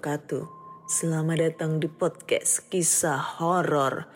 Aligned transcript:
wabarakatuh. 0.00 0.48
Selamat 0.88 1.36
datang 1.44 1.76
di 1.76 1.84
podcast 1.84 2.64
kisah 2.72 3.20
horor. 3.36 4.08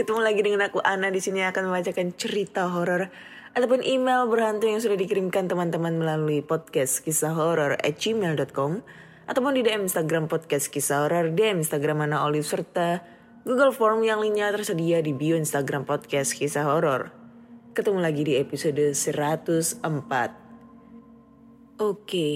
Ketemu 0.00 0.20
lagi 0.24 0.40
dengan 0.40 0.72
aku 0.72 0.80
Ana 0.80 1.12
di 1.12 1.20
sini 1.20 1.44
akan 1.44 1.68
membacakan 1.68 2.16
cerita 2.16 2.72
horor 2.72 3.12
ataupun 3.52 3.84
email 3.84 4.24
berhantu 4.24 4.72
yang 4.72 4.80
sudah 4.80 4.96
dikirimkan 4.96 5.52
teman-teman 5.52 6.00
melalui 6.00 6.40
podcast 6.40 7.04
kisah 7.04 7.36
horor 7.36 7.76
at 7.76 8.00
gmail.com 8.00 8.80
ataupun 9.28 9.52
di 9.52 9.68
DM 9.68 9.84
Instagram 9.84 10.32
podcast 10.32 10.72
kisah 10.72 11.04
horor, 11.04 11.28
DM 11.28 11.60
Instagram 11.60 12.08
Ana 12.08 12.24
Olive 12.24 12.48
serta 12.48 13.04
Google 13.44 13.76
Form 13.76 14.00
yang 14.00 14.24
linknya 14.24 14.48
tersedia 14.48 15.04
di 15.04 15.12
bio 15.12 15.36
Instagram 15.36 15.84
podcast 15.84 16.32
kisah 16.32 16.64
horor. 16.64 17.15
Ketemu 17.76 18.00
lagi 18.00 18.24
di 18.24 18.40
episode 18.40 18.96
104. 18.96 19.84
Oke, 21.76 22.28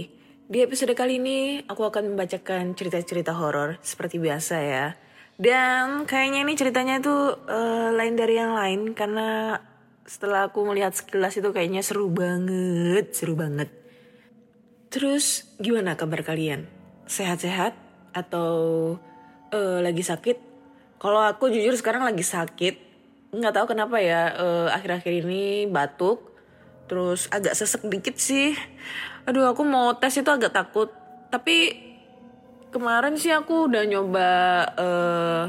di 0.45 0.59
episode 0.61 0.93
kali 0.93 1.17
ini 1.17 1.65
aku 1.65 1.89
akan 1.89 2.13
membacakan 2.13 2.77
cerita-cerita 2.77 3.33
horor 3.33 3.81
seperti 3.81 4.21
biasa 4.21 4.57
ya. 4.61 5.01
Dan 5.41 6.05
kayaknya 6.05 6.45
ini 6.45 6.53
ceritanya 6.61 7.01
tuh 7.01 7.41
eh, 7.49 7.89
lain 7.89 8.21
dari 8.21 8.37
yang 8.37 8.53
lain 8.53 8.93
karena 8.93 9.57
setelah 10.05 10.53
aku 10.53 10.61
melihat 10.69 10.93
sekilas 10.93 11.41
itu 11.41 11.49
kayaknya 11.57 11.81
seru 11.81 12.13
banget, 12.13 13.17
seru 13.17 13.33
banget. 13.33 13.73
Terus 14.93 15.57
gimana 15.57 15.97
kabar 15.97 16.21
kalian? 16.21 16.69
Sehat-sehat 17.09 17.73
atau 18.13 18.53
eh, 19.57 19.81
lagi 19.81 20.05
sakit? 20.05 20.37
Kalau 21.01 21.25
aku 21.25 21.49
jujur 21.49 21.73
sekarang 21.81 22.05
lagi 22.05 22.29
sakit, 22.29 22.90
nggak 23.31 23.55
tahu 23.55 23.67
kenapa 23.75 24.03
ya 24.03 24.35
eh, 24.35 24.69
akhir-akhir 24.75 25.13
ini 25.23 25.71
batuk, 25.71 26.35
terus 26.91 27.31
agak 27.31 27.55
sesek 27.55 27.87
dikit 27.87 28.19
sih. 28.19 28.55
Aduh 29.27 29.47
aku 29.47 29.63
mau 29.63 29.95
tes 29.95 30.19
itu 30.19 30.27
agak 30.27 30.51
takut, 30.51 30.91
tapi 31.31 31.79
kemarin 32.75 33.15
sih 33.15 33.31
aku 33.31 33.71
udah 33.71 33.83
nyoba 33.87 34.29
eh, 34.75 35.45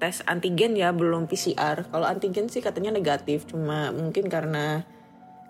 tes 0.00 0.24
antigen 0.24 0.78
ya 0.78 0.94
belum 0.94 1.28
PCR. 1.28 1.84
Kalau 1.90 2.06
antigen 2.08 2.48
sih 2.48 2.64
katanya 2.64 2.94
negatif, 2.94 3.44
cuma 3.50 3.92
mungkin 3.92 4.30
karena 4.32 4.86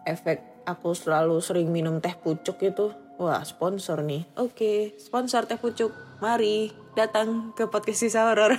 efek 0.09 0.65
aku 0.65 0.97
selalu 0.97 1.39
sering 1.39 1.71
minum 1.71 2.01
teh 2.03 2.13
pucuk 2.17 2.59
itu. 2.65 2.91
Wah 3.19 3.43
sponsor 3.43 4.07
nih. 4.07 4.23
Oke 4.39 4.95
sponsor 5.03 5.45
teh 5.51 5.59
pucuk. 5.59 5.91
Mari 6.23 6.71
datang 6.95 7.51
ke 7.55 7.67
podcast 7.67 8.07
sisa 8.07 8.31
horor. 8.31 8.55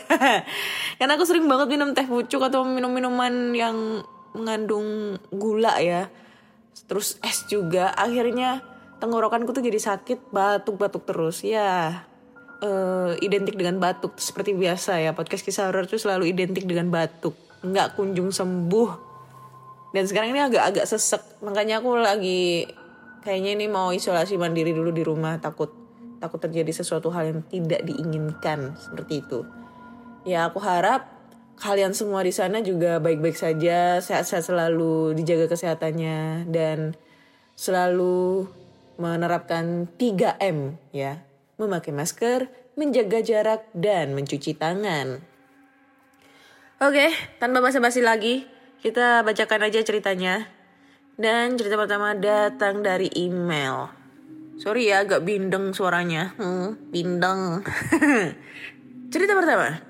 Karena 1.00 1.16
aku 1.16 1.24
sering 1.24 1.48
banget 1.48 1.72
minum 1.72 1.96
teh 1.96 2.04
pucuk 2.04 2.44
atau 2.44 2.68
minum 2.68 2.92
minuman 2.92 3.56
yang 3.56 4.04
mengandung 4.36 5.16
gula 5.32 5.80
ya. 5.80 6.12
Terus 6.92 7.16
es 7.24 7.48
juga. 7.48 7.96
Akhirnya 7.96 8.60
tenggorokanku 9.00 9.56
tuh 9.56 9.64
jadi 9.64 9.80
sakit, 9.80 10.32
batuk-batuk 10.32 11.08
terus. 11.08 11.40
Ya 11.44 12.04
eh, 12.64 13.12
identik 13.24 13.56
dengan 13.56 13.80
batuk 13.80 14.20
seperti 14.20 14.56
biasa 14.56 15.00
ya 15.00 15.16
podcast 15.16 15.44
kisah 15.44 15.72
horor 15.72 15.88
itu 15.88 16.00
selalu 16.00 16.32
identik 16.32 16.68
dengan 16.68 16.92
batuk 16.92 17.36
nggak 17.64 17.96
kunjung 18.00 18.32
sembuh 18.32 19.08
dan 19.96 20.04
sekarang 20.06 20.36
ini 20.36 20.42
agak-agak 20.44 20.86
sesek 20.86 21.24
makanya 21.42 21.82
aku 21.82 21.98
lagi 21.98 22.68
kayaknya 23.24 23.60
ini 23.60 23.66
mau 23.68 23.92
isolasi 23.92 24.36
mandiri 24.40 24.72
dulu 24.72 24.92
di 24.92 25.04
rumah 25.04 25.38
takut 25.38 25.72
takut 26.20 26.40
terjadi 26.40 26.72
sesuatu 26.84 27.12
hal 27.12 27.32
yang 27.32 27.42
tidak 27.48 27.82
diinginkan 27.88 28.76
seperti 28.76 29.24
itu 29.24 29.48
ya 30.28 30.52
aku 30.52 30.60
harap 30.60 31.08
kalian 31.60 31.92
semua 31.92 32.24
di 32.24 32.32
sana 32.32 32.64
juga 32.64 33.00
baik-baik 33.04 33.36
saja 33.36 34.00
sehat-sehat 34.00 34.48
selalu 34.48 35.16
dijaga 35.16 35.52
kesehatannya 35.52 36.48
dan 36.48 36.96
selalu 37.56 38.48
menerapkan 39.00 39.88
3M 39.96 40.76
ya 40.92 41.30
memakai 41.60 41.92
masker, 41.92 42.48
menjaga 42.80 43.20
jarak, 43.20 43.62
dan 43.76 44.16
mencuci 44.16 44.56
tangan. 44.56 45.20
Oke, 46.80 47.12
tanpa 47.44 47.60
basa-basi 47.60 48.00
lagi, 48.00 48.48
kita 48.80 49.28
bacakan 49.28 49.68
aja 49.68 49.84
ceritanya. 49.84 50.48
Dan 51.20 51.60
cerita 51.60 51.76
pertama 51.76 52.16
datang 52.16 52.80
dari 52.80 53.12
email. 53.12 53.92
Sorry 54.56 54.88
ya, 54.88 55.04
agak 55.04 55.28
bindeng 55.28 55.76
suaranya. 55.76 56.32
Hmm, 56.40 56.80
bindeng. 56.96 57.60
cerita 59.12 59.36
pertama. 59.36 59.84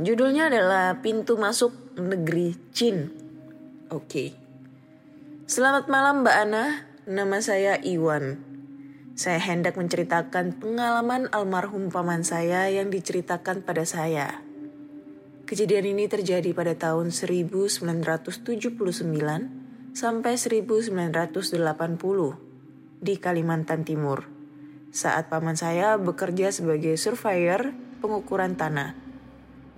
Judulnya 0.00 0.48
adalah 0.48 1.04
Pintu 1.04 1.36
Masuk 1.36 2.00
Negeri 2.00 2.56
Jin. 2.72 3.12
Oke. 3.92 4.32
Selamat 5.44 5.92
malam 5.92 6.24
Mbak 6.24 6.36
Ana, 6.48 6.88
nama 7.04 7.44
saya 7.44 7.76
Iwan. 7.84 8.40
Saya 9.20 9.44
hendak 9.44 9.76
menceritakan 9.76 10.64
pengalaman 10.64 11.28
almarhum 11.28 11.92
paman 11.92 12.24
saya 12.24 12.72
yang 12.72 12.88
diceritakan 12.88 13.60
pada 13.60 13.84
saya. 13.84 14.40
Kejadian 15.44 15.92
ini 15.92 16.08
terjadi 16.08 16.56
pada 16.56 16.72
tahun 16.72 17.12
1979 17.12 19.63
sampai 19.94 20.34
1980 20.34 21.54
di 22.98 23.14
Kalimantan 23.14 23.86
Timur. 23.86 24.26
Saat 24.90 25.30
paman 25.30 25.54
saya 25.54 25.94
bekerja 25.96 26.50
sebagai 26.50 26.98
surveyor 26.98 27.70
pengukuran 28.02 28.58
tanah. 28.58 28.98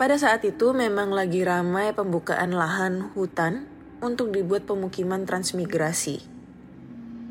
Pada 0.01 0.17
saat 0.17 0.41
itu 0.49 0.73
memang 0.73 1.13
lagi 1.13 1.45
ramai 1.45 1.93
pembukaan 1.93 2.57
lahan 2.57 3.13
hutan 3.13 3.69
untuk 4.01 4.33
dibuat 4.33 4.65
pemukiman 4.65 5.29
transmigrasi. 5.29 6.25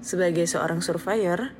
Sebagai 0.06 0.45
seorang 0.45 0.85
surveyor, 0.85 1.57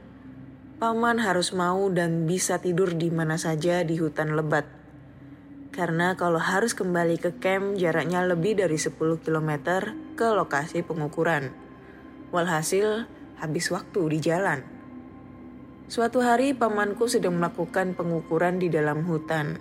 Paman 0.76 1.24
harus 1.24 1.56
mau 1.56 1.88
dan 1.88 2.28
bisa 2.28 2.60
tidur 2.60 3.00
di 3.00 3.08
mana 3.08 3.40
saja 3.40 3.80
di 3.88 3.96
hutan 3.96 4.36
lebat. 4.36 4.68
Karena 5.76 6.16
kalau 6.16 6.40
harus 6.40 6.72
kembali 6.72 7.20
ke 7.20 7.36
camp 7.44 7.76
jaraknya 7.76 8.24
lebih 8.24 8.56
dari 8.56 8.80
10 8.80 8.96
km 9.20 9.52
ke 10.16 10.28
lokasi 10.32 10.88
pengukuran. 10.88 11.52
Walhasil 12.32 13.04
habis 13.44 13.68
waktu 13.76 14.16
di 14.16 14.20
jalan. 14.24 14.64
Suatu 15.92 16.24
hari 16.24 16.56
pamanku 16.56 17.12
sedang 17.12 17.36
melakukan 17.36 17.92
pengukuran 17.92 18.56
di 18.56 18.72
dalam 18.72 19.04
hutan. 19.04 19.60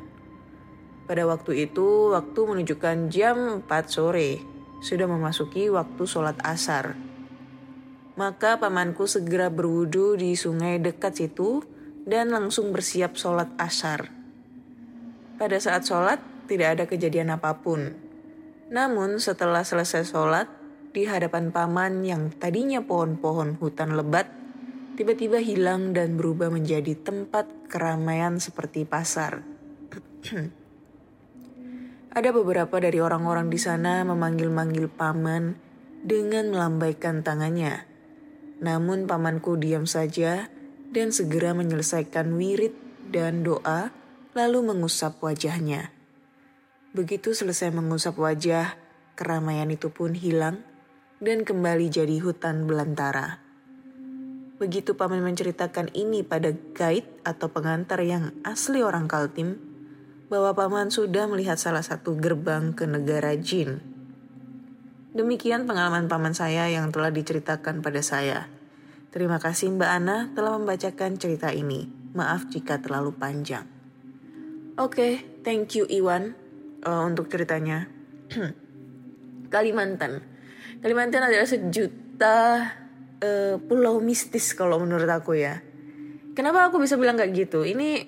Pada 1.05 1.27
waktu 1.27 1.69
itu, 1.69 2.15
waktu 2.15 2.41
menunjukkan 2.47 3.11
jam 3.11 3.67
4 3.67 3.69
sore, 3.91 4.39
sudah 4.81 5.11
memasuki 5.11 5.67
waktu 5.67 6.03
sholat 6.07 6.39
asar. 6.47 6.95
Maka 8.15 8.63
pamanku 8.63 9.11
segera 9.11 9.51
berwudu 9.51 10.15
di 10.15 10.39
sungai 10.39 10.79
dekat 10.79 11.19
situ 11.19 11.67
dan 12.07 12.31
langsung 12.31 12.71
bersiap 12.71 13.19
sholat 13.19 13.51
asar. 13.59 14.24
Pada 15.45 15.61
saat 15.61 15.85
sholat, 15.85 16.25
tidak 16.49 16.73
ada 16.73 16.85
kejadian 16.89 17.29
apa 17.29 17.61
pun. 17.61 17.93
Namun 18.73 19.21
setelah 19.21 19.61
selesai 19.61 20.09
sholat, 20.09 20.49
di 20.97 21.05
hadapan 21.05 21.53
paman 21.53 22.01
yang 22.01 22.33
tadinya 22.33 22.81
pohon-pohon 22.81 23.61
hutan 23.61 23.93
lebat, 23.93 24.25
tiba-tiba 24.97 25.45
hilang 25.45 25.93
dan 25.93 26.17
berubah 26.17 26.49
menjadi 26.49 26.97
tempat 26.97 27.69
keramaian 27.69 28.41
seperti 28.41 28.89
pasar. 28.89 29.45
Ada 32.17 32.33
beberapa 32.33 32.81
dari 32.81 33.05
orang-orang 33.05 33.53
di 33.53 33.61
sana 33.61 34.01
memanggil-manggil 34.01 34.89
paman 34.97 35.61
dengan 36.01 36.57
melambaikan 36.57 37.21
tangannya. 37.21 37.85
Namun 38.65 39.05
pamanku 39.05 39.61
diam 39.61 39.85
saja 39.85 40.49
dan 40.89 41.13
segera 41.13 41.53
menyelesaikan 41.53 42.33
wirid 42.33 42.73
dan 43.13 43.45
doa 43.45 43.93
lalu 44.35 44.67
mengusap 44.67 45.23
wajahnya. 45.23 45.95
Begitu 46.91 47.35
selesai 47.35 47.71
mengusap 47.71 48.19
wajah, 48.19 48.75
keramaian 49.15 49.71
itu 49.71 49.91
pun 49.95 50.15
hilang 50.15 50.63
dan 51.23 51.47
kembali 51.47 51.87
jadi 51.87 52.19
hutan 52.19 52.67
belantara. 52.67 53.39
Begitu 54.59 54.95
paman 54.95 55.23
menceritakan 55.23 55.91
ini 55.95 56.23
pada 56.23 56.51
guide 56.51 57.11
atau 57.27 57.51
pengantar 57.51 58.03
yang 58.03 58.31
asli 58.47 58.83
orang 58.83 59.11
Kaltim, 59.11 59.59
bahwa 60.31 60.55
paman 60.55 60.91
sudah 60.91 61.27
melihat 61.27 61.59
salah 61.59 61.83
satu 61.83 62.15
gerbang 62.19 62.75
ke 62.75 62.87
negara 62.87 63.35
jin. 63.35 63.83
Demikian 65.15 65.67
pengalaman 65.67 66.11
paman 66.11 66.35
saya 66.35 66.67
yang 66.71 66.91
telah 66.91 67.15
diceritakan 67.15 67.83
pada 67.83 68.03
saya. 68.03 68.51
Terima 69.15 69.39
kasih 69.39 69.71
Mbak 69.79 69.91
Ana 69.91 70.31
telah 70.35 70.59
membacakan 70.59 71.23
cerita 71.23 71.55
ini. 71.55 71.87
Maaf 72.19 72.51
jika 72.51 72.83
terlalu 72.83 73.15
panjang. 73.15 73.74
Oke, 74.75 74.99
okay, 74.99 75.13
thank 75.47 75.79
you 75.79 75.87
Iwan 75.87 76.35
uh, 76.83 77.07
untuk 77.07 77.31
ceritanya. 77.31 77.87
Kalimantan. 79.55 80.19
Kalimantan 80.83 81.31
adalah 81.31 81.47
sejuta 81.47 82.39
uh, 83.23 83.55
pulau 83.71 84.03
mistis 84.03 84.51
kalau 84.51 84.83
menurut 84.83 85.07
aku 85.07 85.39
ya. 85.39 85.63
Kenapa 86.35 86.67
aku 86.67 86.83
bisa 86.83 86.99
bilang 86.99 87.15
kayak 87.15 87.39
gitu? 87.39 87.63
Ini 87.63 88.03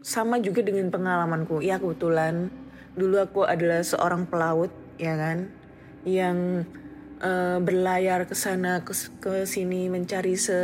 sama 0.00 0.40
juga 0.40 0.64
dengan 0.64 0.88
pengalamanku. 0.88 1.60
Ya 1.60 1.76
kebetulan 1.76 2.48
dulu 2.96 3.20
aku 3.20 3.44
adalah 3.44 3.84
seorang 3.84 4.24
pelaut, 4.24 4.72
ya 4.96 5.20
kan, 5.20 5.52
yang 6.08 6.64
uh, 7.20 7.60
berlayar 7.60 8.24
ke 8.24 8.32
sana 8.32 8.80
ke, 8.88 8.96
sini 9.44 9.92
mencari 9.92 10.32
se 10.32 10.56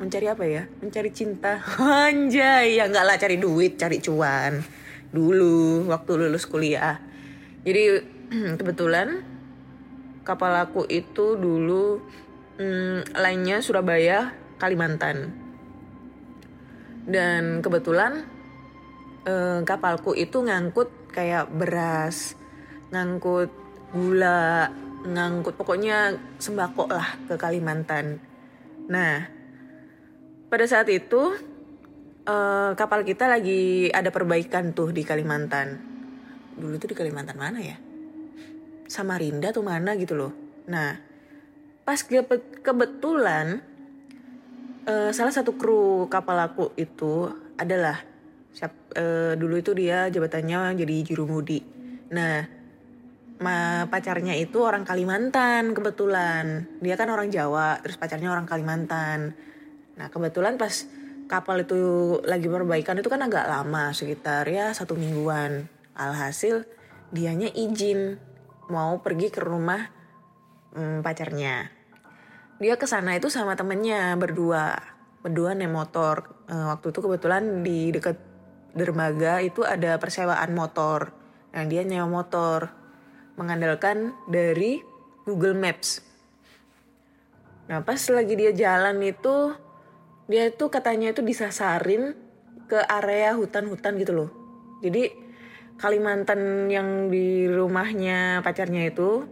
mencari 0.00 0.26
apa 0.32 0.44
ya? 0.48 0.64
Mencari 0.80 1.10
cinta. 1.12 1.60
Anjay 2.08 2.80
ya 2.80 2.88
nggak 2.88 3.04
lah 3.04 3.16
cari 3.20 3.36
duit 3.36 3.76
cari 3.76 4.00
cuan. 4.00 4.64
Dulu 5.12 5.86
waktu 5.92 6.12
lulus 6.16 6.48
kuliah. 6.48 6.96
Jadi 7.62 8.00
kebetulan 8.58 9.20
kapal 10.24 10.56
aku 10.56 10.88
itu 10.88 11.36
dulu 11.36 12.00
hmm, 12.56 13.12
lainnya 13.20 13.60
Surabaya 13.60 14.32
Kalimantan. 14.56 15.36
Dan 17.04 17.60
kebetulan 17.60 18.24
eh, 19.28 19.60
kapalku 19.68 20.16
itu 20.16 20.40
ngangkut 20.40 21.12
kayak 21.12 21.52
beras 21.52 22.40
ngangkut 22.90 23.50
gula 23.90 24.70
ngangkut 25.06 25.54
pokoknya 25.56 26.16
sembako 26.38 26.88
lah 26.88 27.08
ke 27.26 27.34
Kalimantan. 27.36 28.20
Nah, 28.90 29.39
pada 30.50 30.66
saat 30.66 30.90
itu 30.90 31.38
uh, 32.26 32.70
kapal 32.74 33.06
kita 33.06 33.30
lagi 33.30 33.88
ada 33.94 34.10
perbaikan 34.10 34.74
tuh 34.74 34.90
di 34.90 35.06
Kalimantan. 35.06 35.78
Dulu 36.58 36.74
tuh 36.76 36.90
di 36.90 36.96
Kalimantan 36.98 37.38
mana 37.38 37.62
ya? 37.62 37.78
Samarinda 38.90 39.54
tuh 39.54 39.62
mana 39.62 39.94
gitu 39.94 40.18
loh. 40.18 40.34
Nah, 40.66 40.98
pas 41.86 42.02
ke 42.02 42.26
kebetulan 42.66 43.62
uh, 44.90 45.14
salah 45.14 45.30
satu 45.30 45.54
kru 45.54 46.10
kapal 46.10 46.36
aku 46.42 46.74
itu 46.74 47.30
adalah 47.54 48.02
siap, 48.50 48.74
uh, 48.98 49.38
dulu 49.38 49.62
itu 49.62 49.70
dia 49.72 50.10
jabatannya 50.10 50.74
jadi 50.74 50.96
jurumudi. 51.06 51.62
Nah, 52.10 52.42
ma 53.40 53.86
pacarnya 53.86 54.34
itu 54.34 54.60
orang 54.60 54.82
Kalimantan 54.82 55.72
kebetulan 55.72 56.68
dia 56.82 56.98
kan 56.98 57.08
orang 57.08 57.32
Jawa 57.32 57.80
terus 57.80 57.96
pacarnya 57.96 58.28
orang 58.28 58.44
Kalimantan 58.44 59.32
nah 59.98 60.12
kebetulan 60.12 60.58
pas 60.58 60.86
kapal 61.30 61.62
itu 61.62 61.78
lagi 62.26 62.50
perbaikan 62.50 62.98
itu 62.98 63.06
kan 63.06 63.22
agak 63.22 63.46
lama 63.46 63.94
sekitar 63.94 64.50
ya 64.50 64.74
satu 64.74 64.98
mingguan. 64.98 65.70
Alhasil 65.94 66.66
dianya 67.14 67.46
izin 67.54 68.18
mau 68.66 68.98
pergi 68.98 69.30
ke 69.30 69.38
rumah 69.38 69.86
hmm, 70.74 71.06
pacarnya. 71.06 71.70
Dia 72.58 72.74
ke 72.74 72.90
sana 72.90 73.14
itu 73.14 73.30
sama 73.30 73.54
temennya 73.54 74.18
berdua. 74.18 74.74
Berdua 75.22 75.54
naik 75.54 75.70
motor. 75.70 76.34
E, 76.50 76.54
waktu 76.54 76.90
itu 76.90 77.00
kebetulan 77.00 77.62
di 77.62 77.94
dekat 77.94 78.18
dermaga 78.74 79.38
itu 79.38 79.62
ada 79.62 79.96
persewaan 80.02 80.50
motor. 80.50 81.14
Nah 81.54 81.64
dia 81.70 81.86
nyewa 81.86 82.10
motor. 82.10 82.74
Mengandalkan 83.38 84.12
dari 84.26 84.82
Google 85.24 85.56
Maps. 85.56 86.02
Nah 87.70 87.80
pas 87.86 88.02
lagi 88.10 88.34
dia 88.34 88.52
jalan 88.52 88.98
itu 89.00 89.54
dia 90.30 90.46
itu 90.46 90.70
katanya 90.70 91.10
itu 91.10 91.26
disasarin 91.26 92.14
ke 92.70 92.78
area 92.78 93.34
hutan-hutan 93.34 93.98
gitu 93.98 94.14
loh. 94.14 94.30
Jadi 94.78 95.10
Kalimantan 95.80 96.68
yang 96.68 97.08
di 97.08 97.48
rumahnya 97.48 98.44
pacarnya 98.44 98.92
itu 98.92 99.24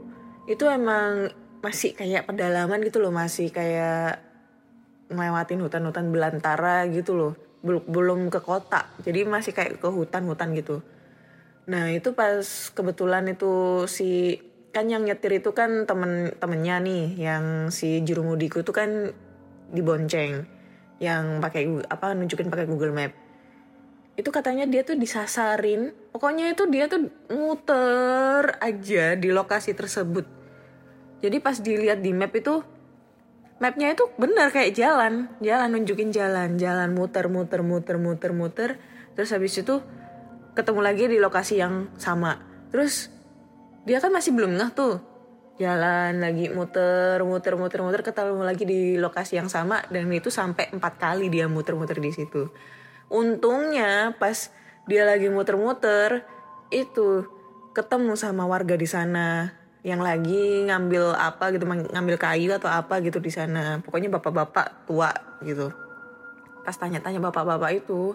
itu 0.49 0.65
emang 0.65 1.29
masih 1.61 1.93
kayak 1.93 2.25
pedalaman 2.25 2.81
gitu 2.81 3.05
loh, 3.05 3.13
masih 3.13 3.53
kayak 3.53 4.25
melewatin 5.13 5.61
hutan-hutan 5.61 6.09
belantara 6.09 6.89
gitu 6.89 7.13
loh. 7.13 7.33
Belum 7.61 7.85
belum 7.85 8.21
ke 8.33 8.41
kota. 8.41 8.89
Jadi 9.05 9.29
masih 9.29 9.53
kayak 9.53 9.77
ke 9.77 9.89
hutan-hutan 9.93 10.57
gitu. 10.57 10.81
Nah 11.69 11.93
itu 11.93 12.17
pas 12.17 12.41
kebetulan 12.73 13.29
itu 13.29 13.85
si 13.85 14.41
kan 14.73 14.89
yang 14.89 15.05
nyetir 15.05 15.45
itu 15.45 15.53
kan 15.53 15.85
temen 15.85 16.33
temennya 16.41 16.81
nih 16.81 17.05
yang 17.29 17.69
si 17.69 18.01
jurumudiku 18.01 18.65
itu 18.65 18.73
kan 18.73 19.13
dibonceng 19.69 20.49
yang 20.99 21.39
pakai 21.39 21.67
apa 21.87 22.15
nunjukin 22.15 22.51
pakai 22.51 22.67
Google 22.67 22.95
Map. 22.95 23.13
Itu 24.19 24.35
katanya 24.35 24.67
dia 24.67 24.83
tuh 24.83 24.99
disasarin. 24.99 25.95
Pokoknya 26.11 26.51
itu 26.51 26.67
dia 26.67 26.91
tuh 26.91 27.07
muter 27.31 28.59
aja 28.59 29.15
di 29.15 29.31
lokasi 29.31 29.79
tersebut. 29.79 30.27
Jadi 31.23 31.39
pas 31.39 31.55
dilihat 31.59 32.03
di 32.03 32.11
map 32.11 32.35
itu 32.35 32.63
mapnya 33.63 33.95
itu 33.95 34.11
benar 34.19 34.51
kayak 34.51 34.75
jalan. 34.75 35.31
Jalan 35.39 35.71
nunjukin 35.71 36.11
jalan. 36.11 36.59
Jalan 36.59 36.99
muter 36.99 37.31
muter 37.31 37.63
muter 37.63 37.95
muter 37.95 38.31
muter. 38.35 38.71
Terus 39.15 39.31
habis 39.31 39.55
itu 39.55 39.79
ketemu 40.59 40.81
lagi 40.83 41.07
di 41.07 41.23
lokasi 41.23 41.63
yang 41.63 41.87
sama. 41.95 42.43
Terus 42.75 43.15
dia 43.87 44.03
kan 44.03 44.11
masih 44.11 44.35
belum 44.35 44.59
ngeh 44.59 44.71
tuh 44.75 44.99
jalan 45.59 46.23
lagi 46.23 46.55
muter 46.55 47.19
muter 47.27 47.59
muter 47.59 47.83
muter 47.83 48.01
ketemu 48.07 48.47
lagi 48.47 48.63
di 48.63 48.95
lokasi 48.95 49.43
yang 49.43 49.51
sama 49.51 49.83
dan 49.91 50.07
itu 50.15 50.31
sampai 50.31 50.71
empat 50.71 51.03
kali 51.03 51.27
dia 51.27 51.51
muter-muter 51.51 51.99
di 51.99 52.15
situ. 52.15 52.47
Untungnya 53.11 54.15
pas 54.17 54.55
dia 54.87 55.03
lagi 55.03 55.27
muter-muter 55.27 56.23
itu 56.71 57.27
ketemu 57.75 58.15
sama 58.15 58.47
warga 58.47 58.79
di 58.79 58.87
sana 58.87 59.51
yang 59.83 59.99
lagi 59.99 60.67
ngambil 60.67 61.15
apa 61.15 61.51
gitu 61.55 61.67
ngambil 61.67 62.17
kayu 62.19 62.55
atau 62.55 62.71
apa 62.71 63.03
gitu 63.03 63.19
di 63.19 63.35
sana. 63.35 63.83
Pokoknya 63.83 64.15
bapak-bapak 64.15 64.87
tua 64.87 65.11
gitu. 65.43 65.75
Pas 66.63 66.75
tanya-tanya 66.79 67.19
bapak-bapak 67.19 67.83
itu 67.83 68.15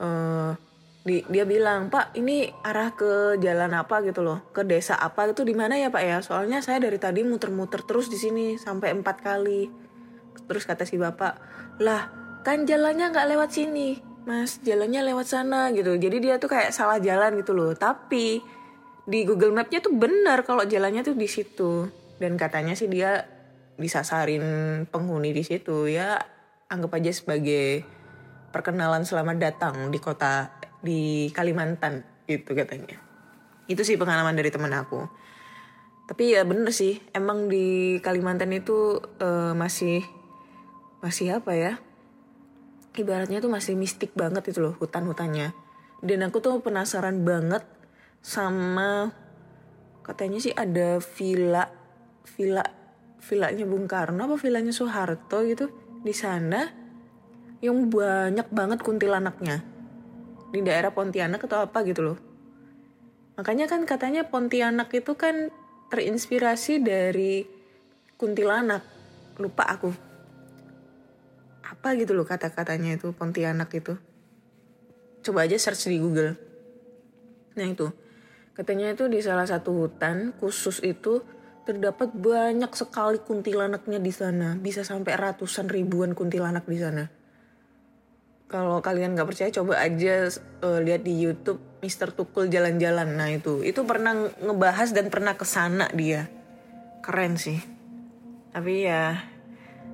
uh, 0.00 0.56
di, 1.00 1.24
dia 1.32 1.48
bilang 1.48 1.88
pak 1.88 2.12
ini 2.12 2.52
arah 2.60 2.92
ke 2.92 3.40
jalan 3.40 3.72
apa 3.72 4.04
gitu 4.04 4.20
loh? 4.20 4.44
Ke 4.52 4.68
desa 4.68 5.00
apa 5.00 5.32
itu 5.32 5.48
di 5.48 5.56
mana 5.56 5.80
ya 5.80 5.88
pak 5.88 6.02
ya? 6.04 6.18
Soalnya 6.20 6.60
saya 6.60 6.76
dari 6.76 7.00
tadi 7.00 7.24
muter-muter 7.24 7.80
terus 7.88 8.12
di 8.12 8.20
sini 8.20 8.60
sampai 8.60 8.92
empat 8.92 9.24
kali. 9.24 9.72
Terus 10.44 10.68
kata 10.68 10.84
si 10.84 11.00
bapak 11.00 11.34
lah 11.80 12.12
kan 12.44 12.68
jalannya 12.68 13.08
nggak 13.12 13.28
lewat 13.32 13.48
sini. 13.48 13.96
Mas 14.28 14.60
jalannya 14.60 15.00
lewat 15.08 15.24
sana 15.24 15.72
gitu. 15.72 15.96
Jadi 15.96 16.20
dia 16.20 16.36
tuh 16.36 16.52
kayak 16.52 16.76
salah 16.76 17.00
jalan 17.00 17.40
gitu 17.40 17.56
loh. 17.56 17.72
Tapi 17.72 18.44
di 19.08 19.20
Google 19.24 19.56
Mapnya 19.56 19.80
tuh 19.80 19.96
benar 19.96 20.44
kalau 20.44 20.68
jalannya 20.68 21.00
tuh 21.00 21.16
di 21.16 21.24
situ. 21.24 21.88
Dan 22.20 22.36
katanya 22.36 22.76
sih 22.76 22.92
dia 22.92 23.24
disasarin 23.80 24.44
penghuni 24.92 25.32
di 25.32 25.40
situ. 25.40 25.88
Ya 25.88 26.20
anggap 26.68 27.00
aja 27.00 27.08
sebagai 27.08 27.88
perkenalan 28.52 29.08
selamat 29.08 29.36
datang 29.40 29.88
di 29.88 29.96
kota 29.96 30.59
di 30.80 31.28
Kalimantan 31.32 32.04
gitu 32.24 32.52
katanya. 32.56 32.98
Itu 33.70 33.84
sih 33.86 34.00
pengalaman 34.00 34.34
dari 34.34 34.50
teman 34.52 34.72
aku. 34.74 35.06
Tapi 36.10 36.34
ya 36.34 36.42
bener 36.42 36.74
sih 36.74 36.98
emang 37.14 37.46
di 37.46 37.98
Kalimantan 38.02 38.50
itu 38.50 38.98
uh, 38.98 39.54
masih 39.54 40.02
masih 41.00 41.38
apa 41.40 41.56
ya 41.56 41.72
ibaratnya 42.98 43.40
tuh 43.40 43.48
masih 43.48 43.78
mistik 43.78 44.12
banget 44.18 44.50
itu 44.50 44.58
loh 44.60 44.74
hutan-hutannya. 44.76 45.54
Dan 46.00 46.24
aku 46.26 46.42
tuh 46.42 46.58
penasaran 46.64 47.22
banget 47.22 47.62
sama 48.20 49.14
katanya 50.02 50.42
sih 50.42 50.52
ada 50.52 50.98
villa 50.98 51.70
villa 52.36 52.64
villanya 53.20 53.64
Bung 53.68 53.86
Karno 53.86 54.26
apa 54.26 54.36
villanya 54.40 54.72
Soeharto 54.72 55.44
gitu 55.44 55.70
di 56.00 56.12
sana 56.16 56.66
yang 57.60 57.92
banyak 57.92 58.48
banget 58.48 58.80
kuntilanaknya 58.80 59.79
di 60.50 60.60
daerah 60.66 60.90
Pontianak 60.90 61.46
atau 61.46 61.62
apa 61.62 61.82
gitu 61.86 62.02
loh. 62.02 62.18
Makanya 63.38 63.70
kan 63.70 63.86
katanya 63.86 64.26
Pontianak 64.26 64.90
itu 64.92 65.14
kan 65.14 65.48
terinspirasi 65.90 66.82
dari 66.82 67.46
kuntilanak. 68.18 68.98
lupa 69.40 69.64
aku. 69.64 69.88
Apa 71.64 71.96
gitu 71.96 72.12
loh 72.12 72.28
kata-katanya 72.28 73.00
itu 73.00 73.16
Pontianak 73.16 73.72
itu. 73.72 73.96
Coba 75.24 75.48
aja 75.48 75.56
search 75.56 75.88
di 75.88 75.96
Google. 75.96 76.36
Nah 77.56 77.64
itu. 77.64 77.88
Katanya 78.52 78.92
itu 78.92 79.08
di 79.08 79.24
salah 79.24 79.48
satu 79.48 79.72
hutan 79.72 80.36
khusus 80.36 80.84
itu 80.84 81.24
terdapat 81.64 82.12
banyak 82.12 82.68
sekali 82.76 83.24
kuntilanaknya 83.24 83.96
di 83.96 84.12
sana. 84.12 84.60
Bisa 84.60 84.84
sampai 84.84 85.16
ratusan 85.16 85.72
ribuan 85.72 86.12
kuntilanak 86.12 86.68
di 86.68 86.76
sana 86.76 87.19
kalau 88.50 88.82
kalian 88.82 89.14
nggak 89.14 89.30
percaya 89.30 89.48
coba 89.54 89.78
aja 89.78 90.26
uh, 90.66 90.82
lihat 90.82 91.06
di 91.06 91.14
YouTube 91.14 91.62
Mister 91.80 92.10
Tukul 92.10 92.50
jalan-jalan 92.50 93.14
nah 93.14 93.30
itu 93.30 93.62
itu 93.62 93.86
pernah 93.86 94.28
ngebahas 94.42 94.90
dan 94.90 95.08
pernah 95.08 95.38
ke 95.38 95.46
sana 95.46 95.86
dia 95.94 96.26
keren 97.00 97.38
sih 97.38 97.62
tapi 98.50 98.84
ya 98.90 99.22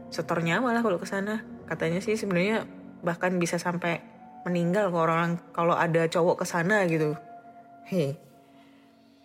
setornya 0.09 0.65
malah 0.65 0.81
kalau 0.81 0.97
ke 0.97 1.05
sana 1.05 1.45
katanya 1.69 2.01
sih 2.01 2.17
sebenarnya 2.17 2.65
bahkan 3.05 3.37
bisa 3.37 3.61
sampai 3.61 4.01
meninggal 4.47 4.95
kalau 4.95 5.03
orang 5.03 5.33
kalau 5.51 5.75
ada 5.75 6.07
cowok 6.07 6.43
ke 6.43 6.47
sana 6.47 6.87
gitu. 6.87 7.19
Hei, 7.91 8.15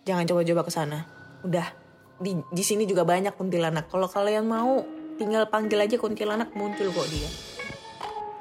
jangan 0.02 0.26
coba-coba 0.26 0.66
ke 0.66 0.72
sana. 0.74 1.06
Udah 1.46 1.70
di 2.18 2.34
di 2.50 2.62
sini 2.66 2.86
juga 2.90 3.06
banyak 3.06 3.38
kuntilanak. 3.38 3.86
Kalau 3.86 4.10
kalian 4.10 4.50
mau 4.50 4.82
tinggal 5.18 5.46
panggil 5.46 5.78
aja 5.78 5.94
kuntilanak 5.94 6.50
muncul 6.58 6.90
kok 6.90 7.06
dia. 7.06 7.30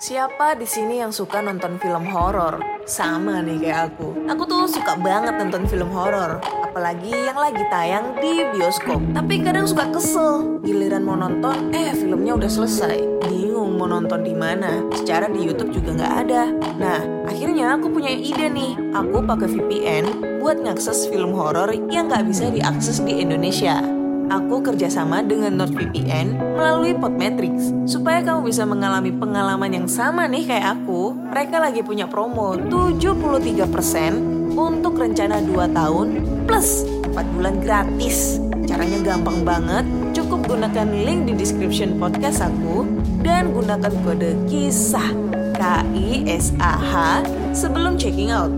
Siapa 0.01 0.57
di 0.57 0.65
sini 0.65 0.97
yang 0.97 1.13
suka 1.13 1.45
nonton 1.45 1.77
film 1.77 2.09
horor? 2.09 2.57
Sama 2.89 3.37
nih 3.45 3.61
kayak 3.61 3.93
aku. 3.93 4.25
Aku 4.33 4.49
tuh 4.49 4.65
suka 4.65 4.97
banget 4.97 5.37
nonton 5.37 5.69
film 5.69 5.93
horor, 5.93 6.41
apalagi 6.41 7.13
yang 7.13 7.37
lagi 7.37 7.61
tayang 7.69 8.17
di 8.17 8.41
bioskop. 8.49 8.97
Tapi 9.13 9.45
kadang 9.45 9.69
suka 9.69 9.93
kesel, 9.93 10.57
giliran 10.65 11.05
mau 11.05 11.13
nonton, 11.13 11.69
eh 11.69 11.93
filmnya 11.93 12.33
udah 12.33 12.49
selesai. 12.49 13.29
Bingung 13.29 13.77
mau 13.77 13.85
nonton 13.85 14.25
di 14.25 14.33
mana. 14.33 14.81
Secara 14.89 15.29
di 15.29 15.45
YouTube 15.45 15.69
juga 15.69 15.93
nggak 15.93 16.15
ada. 16.25 16.49
Nah, 16.81 17.29
akhirnya 17.29 17.77
aku 17.77 17.93
punya 17.93 18.09
ide 18.09 18.49
nih. 18.49 18.73
Aku 18.97 19.21
pakai 19.21 19.53
VPN 19.53 20.05
buat 20.41 20.57
ngakses 20.65 21.13
film 21.13 21.37
horor 21.37 21.69
yang 21.93 22.09
nggak 22.09 22.25
bisa 22.25 22.49
diakses 22.49 23.05
di 23.05 23.21
Indonesia 23.21 24.00
aku 24.31 24.63
kerjasama 24.63 25.19
dengan 25.27 25.59
NordVPN 25.59 26.55
melalui 26.55 26.95
Podmetrics. 26.95 27.75
Supaya 27.83 28.23
kamu 28.23 28.47
bisa 28.47 28.63
mengalami 28.63 29.11
pengalaman 29.11 29.75
yang 29.75 29.87
sama 29.91 30.31
nih 30.31 30.47
kayak 30.47 30.79
aku, 30.79 31.11
mereka 31.11 31.59
lagi 31.59 31.83
punya 31.83 32.07
promo 32.07 32.55
73% 32.55 34.55
untuk 34.55 34.95
rencana 34.95 35.43
2 35.43 35.75
tahun 35.75 36.07
plus 36.47 36.87
4 37.11 37.35
bulan 37.35 37.59
gratis. 37.59 38.39
Caranya 38.63 39.03
gampang 39.03 39.43
banget, 39.43 39.83
cukup 40.15 40.47
gunakan 40.47 40.87
link 40.87 41.27
di 41.27 41.35
description 41.35 41.99
podcast 41.99 42.39
aku 42.39 42.87
dan 43.19 43.51
gunakan 43.51 43.91
kode 44.07 44.31
KISAH 44.47 45.31
K-I-S-A-H 45.61 46.93
sebelum 47.51 47.99
checking 47.99 48.31
out. 48.31 48.49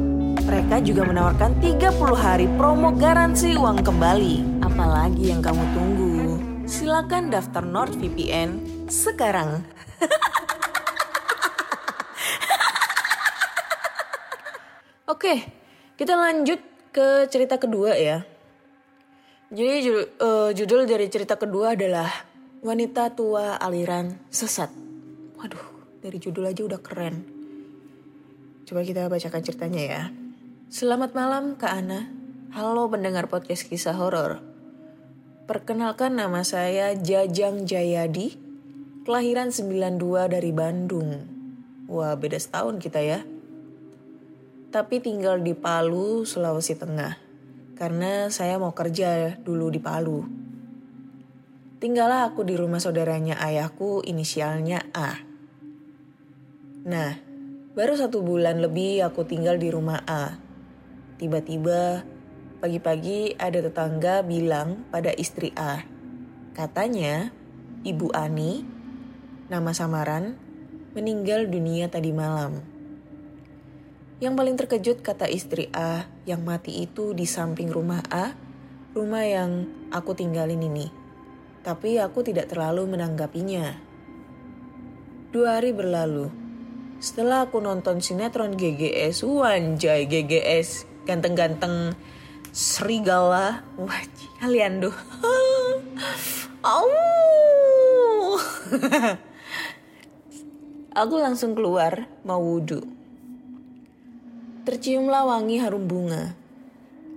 Mereka 0.43 0.85
juga 0.85 1.07
menawarkan 1.07 1.57
30 1.59 2.13
hari 2.13 2.45
promo 2.55 2.93
garansi 2.93 3.57
uang 3.59 3.83
kembali. 3.83 4.52
Apalagi 4.73 5.29
yang 5.29 5.37
kamu 5.37 5.69
tunggu? 5.77 6.41
Silakan 6.65 7.29
daftar 7.29 7.61
NordVPN 7.61 8.57
sekarang. 8.89 9.61
Oke, 15.13 15.45
kita 15.93 16.17
lanjut 16.17 16.57
ke 16.89 17.29
cerita 17.29 17.61
kedua 17.61 17.93
ya. 17.93 18.25
Jadi 19.53 19.93
uh, 20.17 20.49
judul 20.57 20.89
dari 20.89 21.05
cerita 21.05 21.37
kedua 21.37 21.77
adalah 21.77 22.09
Wanita 22.65 23.13
Tua 23.13 23.61
Aliran 23.61 24.25
Sesat. 24.33 24.73
Waduh, 25.37 26.01
dari 26.01 26.17
judul 26.17 26.49
aja 26.49 26.65
udah 26.65 26.81
keren. 26.81 27.21
Coba 28.65 28.81
kita 28.81 29.05
bacakan 29.05 29.45
ceritanya 29.45 29.81
ya. 29.85 30.09
Selamat 30.73 31.13
malam 31.13 31.61
Kak 31.61 31.77
Ana. 31.77 32.09
Halo 32.57 32.89
pendengar 32.89 33.29
podcast 33.29 33.69
kisah 33.69 33.93
horor. 33.93 34.52
Perkenalkan 35.43 36.15
nama 36.15 36.39
saya 36.47 36.95
Jajang 36.95 37.67
Jayadi, 37.67 38.39
kelahiran 39.03 39.51
92 39.51 40.31
dari 40.31 40.55
Bandung. 40.55 41.19
Wah 41.91 42.15
beda 42.15 42.39
setahun 42.39 42.79
kita 42.79 43.03
ya. 43.03 43.27
Tapi 44.71 45.03
tinggal 45.03 45.43
di 45.43 45.51
Palu, 45.51 46.23
Sulawesi 46.23 46.79
Tengah. 46.79 47.19
Karena 47.75 48.31
saya 48.31 48.55
mau 48.55 48.71
kerja 48.71 49.35
dulu 49.35 49.67
di 49.67 49.83
Palu. 49.83 50.23
Tinggallah 51.83 52.31
aku 52.31 52.47
di 52.47 52.55
rumah 52.55 52.79
saudaranya 52.79 53.35
ayahku 53.35 54.00
inisialnya 54.00 54.95
A. 54.95 55.27
Nah, 56.88 57.19
baru 57.75 58.00
satu 58.00 58.23
bulan 58.23 58.63
lebih 58.63 59.03
aku 59.03 59.27
tinggal 59.27 59.59
di 59.59 59.67
rumah 59.67 60.07
A. 60.07 60.39
Tiba-tiba 61.19 62.12
Pagi-pagi 62.63 63.36
ada 63.36 63.60
tetangga 63.60 64.24
bilang 64.24 64.88
pada 64.88 65.12
istri 65.12 65.51
A. 65.60 65.84
Katanya, 66.55 67.27
Ibu 67.84 68.15
Ani, 68.15 68.63
nama 69.51 69.75
samaran, 69.75 70.39
meninggal 70.96 71.51
dunia 71.51 71.91
tadi 71.91 72.15
malam. 72.15 72.63
Yang 74.24 74.34
paling 74.39 74.55
terkejut 74.55 75.03
kata 75.03 75.27
istri 75.27 75.67
A 75.75 76.08
yang 76.24 76.48
mati 76.48 76.88
itu 76.88 77.12
di 77.12 77.27
samping 77.27 77.67
rumah 77.67 78.00
A, 78.08 78.32
rumah 78.96 79.27
yang 79.27 79.67
aku 79.91 80.15
tinggalin 80.15 80.63
ini. 80.63 80.88
Tapi 81.67 82.00
aku 82.00 82.24
tidak 82.24 82.48
terlalu 82.48 82.88
menanggapinya. 82.96 83.75
Dua 85.36 85.60
hari 85.60 85.75
berlalu, 85.75 86.32
setelah 87.03 87.43
aku 87.43 87.60
nonton 87.60 88.00
sinetron 88.00 88.55
GGS, 88.55 89.20
wanjay 89.27 90.08
GGS, 90.08 90.88
ganteng-ganteng 91.03 92.00
serigala. 92.53 93.65
Wah, 93.81 94.03
kalian 94.38 94.86
tuh. 94.86 94.95
Oh. 96.62 96.93
Aku 100.93 101.17
langsung 101.17 101.57
keluar 101.57 102.05
mau 102.22 102.38
wudhu. 102.38 102.86
Terciumlah 104.63 105.25
wangi 105.25 105.57
harum 105.57 105.89
bunga. 105.89 106.38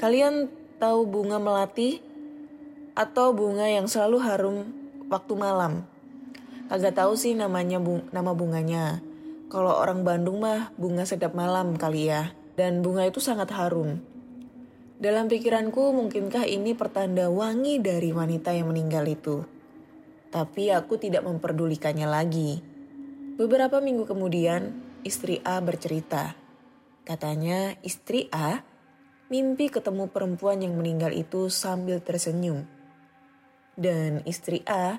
Kalian 0.00 0.48
tahu 0.80 1.04
bunga 1.04 1.36
melati? 1.36 2.00
Atau 2.96 3.36
bunga 3.36 3.68
yang 3.68 3.84
selalu 3.86 4.18
harum 4.24 4.58
waktu 5.12 5.36
malam? 5.36 5.84
Kagak 6.72 6.96
tahu 6.96 7.14
sih 7.14 7.36
namanya 7.36 7.76
bung 7.76 8.08
nama 8.10 8.32
bunganya. 8.32 9.04
Kalau 9.52 9.76
orang 9.76 10.02
Bandung 10.02 10.40
mah 10.40 10.72
bunga 10.80 11.04
sedap 11.04 11.36
malam 11.36 11.76
kali 11.76 12.08
ya. 12.08 12.32
Dan 12.56 12.80
bunga 12.80 13.04
itu 13.04 13.20
sangat 13.20 13.52
harum. 13.52 14.00
Dalam 14.96 15.28
pikiranku, 15.28 15.92
mungkinkah 15.92 16.48
ini 16.48 16.72
pertanda 16.72 17.28
wangi 17.28 17.76
dari 17.84 18.16
wanita 18.16 18.56
yang 18.56 18.72
meninggal 18.72 19.04
itu? 19.04 19.44
Tapi 20.32 20.72
aku 20.72 20.96
tidak 20.96 21.20
memperdulikannya 21.28 22.08
lagi. 22.08 22.64
Beberapa 23.36 23.84
minggu 23.84 24.08
kemudian, 24.08 24.72
istri 25.04 25.44
A 25.44 25.60
bercerita. 25.60 26.32
Katanya, 27.04 27.76
istri 27.84 28.32
A 28.32 28.64
mimpi 29.28 29.68
ketemu 29.68 30.08
perempuan 30.08 30.64
yang 30.64 30.80
meninggal 30.80 31.12
itu 31.12 31.52
sambil 31.52 32.00
tersenyum. 32.00 32.64
Dan 33.76 34.24
istri 34.24 34.64
A 34.64 34.96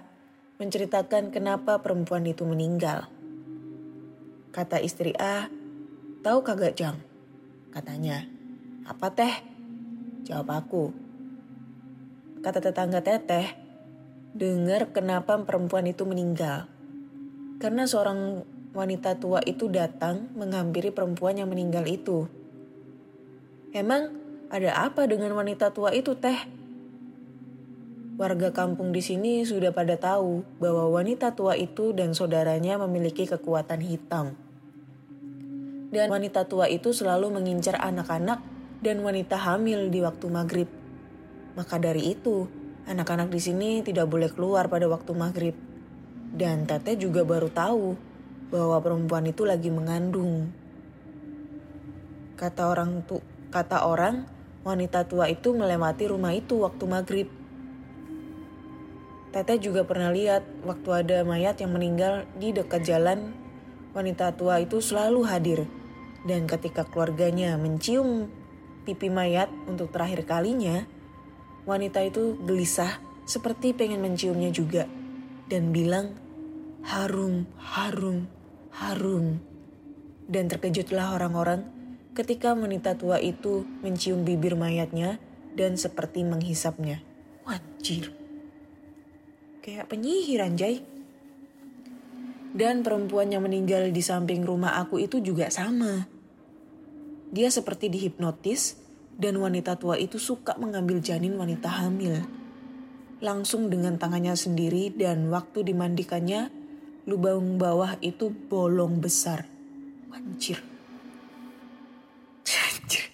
menceritakan 0.62 1.34
kenapa 1.34 1.82
perempuan 1.82 2.22
itu 2.30 2.46
meninggal. 2.46 3.10
Kata 4.54 4.78
istri 4.78 5.18
A, 5.18 5.50
tahu 6.22 6.46
kagak 6.46 6.78
Jang? 6.78 7.02
Katanya, 7.74 8.30
apa 8.86 9.10
teh? 9.10 9.57
Jawab 10.28 10.52
aku. 10.52 10.92
Kata 12.44 12.60
tetangga 12.60 13.00
teteh, 13.00 13.56
dengar 14.36 14.92
kenapa 14.92 15.40
perempuan 15.40 15.88
itu 15.88 16.04
meninggal. 16.04 16.68
Karena 17.64 17.88
seorang 17.88 18.44
wanita 18.76 19.16
tua 19.24 19.40
itu 19.48 19.72
datang 19.72 20.28
menghampiri 20.36 20.92
perempuan 20.92 21.40
yang 21.40 21.48
meninggal 21.48 21.88
itu. 21.88 22.28
Emang 23.72 24.20
ada 24.52 24.92
apa 24.92 25.08
dengan 25.08 25.32
wanita 25.32 25.72
tua 25.72 25.96
itu 25.96 26.12
teh? 26.20 26.44
Warga 28.20 28.52
kampung 28.52 28.92
di 28.92 29.00
sini 29.00 29.48
sudah 29.48 29.72
pada 29.72 29.96
tahu 29.96 30.44
bahwa 30.60 30.92
wanita 30.92 31.40
tua 31.40 31.56
itu 31.56 31.96
dan 31.96 32.12
saudaranya 32.12 32.76
memiliki 32.84 33.24
kekuatan 33.24 33.80
hitam. 33.80 34.36
Dan 35.88 36.12
wanita 36.12 36.44
tua 36.52 36.68
itu 36.68 36.92
selalu 36.92 37.32
mengincar 37.32 37.80
anak-anak 37.80 38.57
dan 38.82 39.02
wanita 39.02 39.38
hamil 39.38 39.90
di 39.90 40.00
waktu 40.06 40.26
maghrib. 40.30 40.70
Maka 41.58 41.82
dari 41.82 42.14
itu, 42.14 42.46
anak-anak 42.86 43.34
di 43.34 43.42
sini 43.42 43.70
tidak 43.82 44.06
boleh 44.06 44.30
keluar 44.30 44.70
pada 44.70 44.86
waktu 44.86 45.12
maghrib. 45.18 45.56
Dan 46.30 46.70
Tete 46.70 46.94
juga 47.00 47.26
baru 47.26 47.50
tahu 47.50 47.98
bahwa 48.54 48.78
perempuan 48.80 49.26
itu 49.26 49.44
lagi 49.44 49.74
mengandung. 49.74 50.54
Kata 52.38 52.70
orang 52.70 53.02
tu, 53.10 53.18
kata 53.50 53.90
orang, 53.90 54.30
wanita 54.62 55.10
tua 55.10 55.26
itu 55.32 55.58
melewati 55.58 56.06
rumah 56.12 56.38
itu 56.38 56.62
waktu 56.62 56.86
maghrib. 56.86 57.28
Teteh 59.34 59.60
juga 59.60 59.84
pernah 59.84 60.14
lihat 60.14 60.46
waktu 60.64 60.90
ada 61.04 61.18
mayat 61.28 61.60
yang 61.60 61.76
meninggal 61.76 62.24
di 62.40 62.56
dekat 62.56 62.88
jalan, 62.88 63.34
wanita 63.92 64.32
tua 64.38 64.62
itu 64.64 64.80
selalu 64.80 65.22
hadir. 65.28 65.60
Dan 66.28 66.48
ketika 66.48 66.84
keluarganya 66.84 67.56
mencium 67.56 68.28
pipi 68.88 69.12
mayat 69.12 69.52
untuk 69.68 69.92
terakhir 69.92 70.24
kalinya, 70.24 70.88
wanita 71.68 72.00
itu 72.08 72.40
gelisah 72.48 73.04
seperti 73.28 73.76
pengen 73.76 74.00
menciumnya 74.00 74.48
juga 74.48 74.88
dan 75.52 75.76
bilang 75.76 76.16
harum, 76.88 77.44
harum, 77.60 78.32
harum. 78.72 79.44
Dan 80.28 80.48
terkejutlah 80.48 81.20
orang-orang 81.20 81.68
ketika 82.16 82.56
wanita 82.56 82.96
tua 82.96 83.20
itu 83.20 83.68
mencium 83.84 84.24
bibir 84.24 84.56
mayatnya 84.56 85.20
dan 85.60 85.76
seperti 85.76 86.24
menghisapnya. 86.24 87.04
Wajir. 87.44 88.16
Kayak 89.60 89.92
penyihir 89.92 90.40
anjay. 90.44 90.84
Dan 92.58 92.82
perempuan 92.82 93.28
yang 93.30 93.44
meninggal 93.44 93.92
di 93.92 94.00
samping 94.00 94.42
rumah 94.48 94.80
aku 94.80 95.04
itu 95.04 95.20
juga 95.20 95.52
sama. 95.52 96.17
Dia 97.32 97.52
seperti 97.52 97.92
dihipnotis 97.92 98.80
dan 99.18 99.36
wanita 99.42 99.76
tua 99.76 99.98
itu 99.98 100.22
suka 100.22 100.56
mengambil 100.62 101.02
janin 101.02 101.36
wanita 101.36 101.68
hamil. 101.68 102.24
Langsung 103.18 103.74
dengan 103.74 103.98
tangannya 103.98 104.38
sendiri 104.38 104.94
dan 104.94 105.34
waktu 105.34 105.66
dimandikannya, 105.74 106.54
lubang 107.10 107.58
bawah 107.58 107.98
itu 108.00 108.30
bolong 108.30 109.02
besar. 109.02 109.50
Anjir. 110.14 110.62
Anjir. 112.70 113.06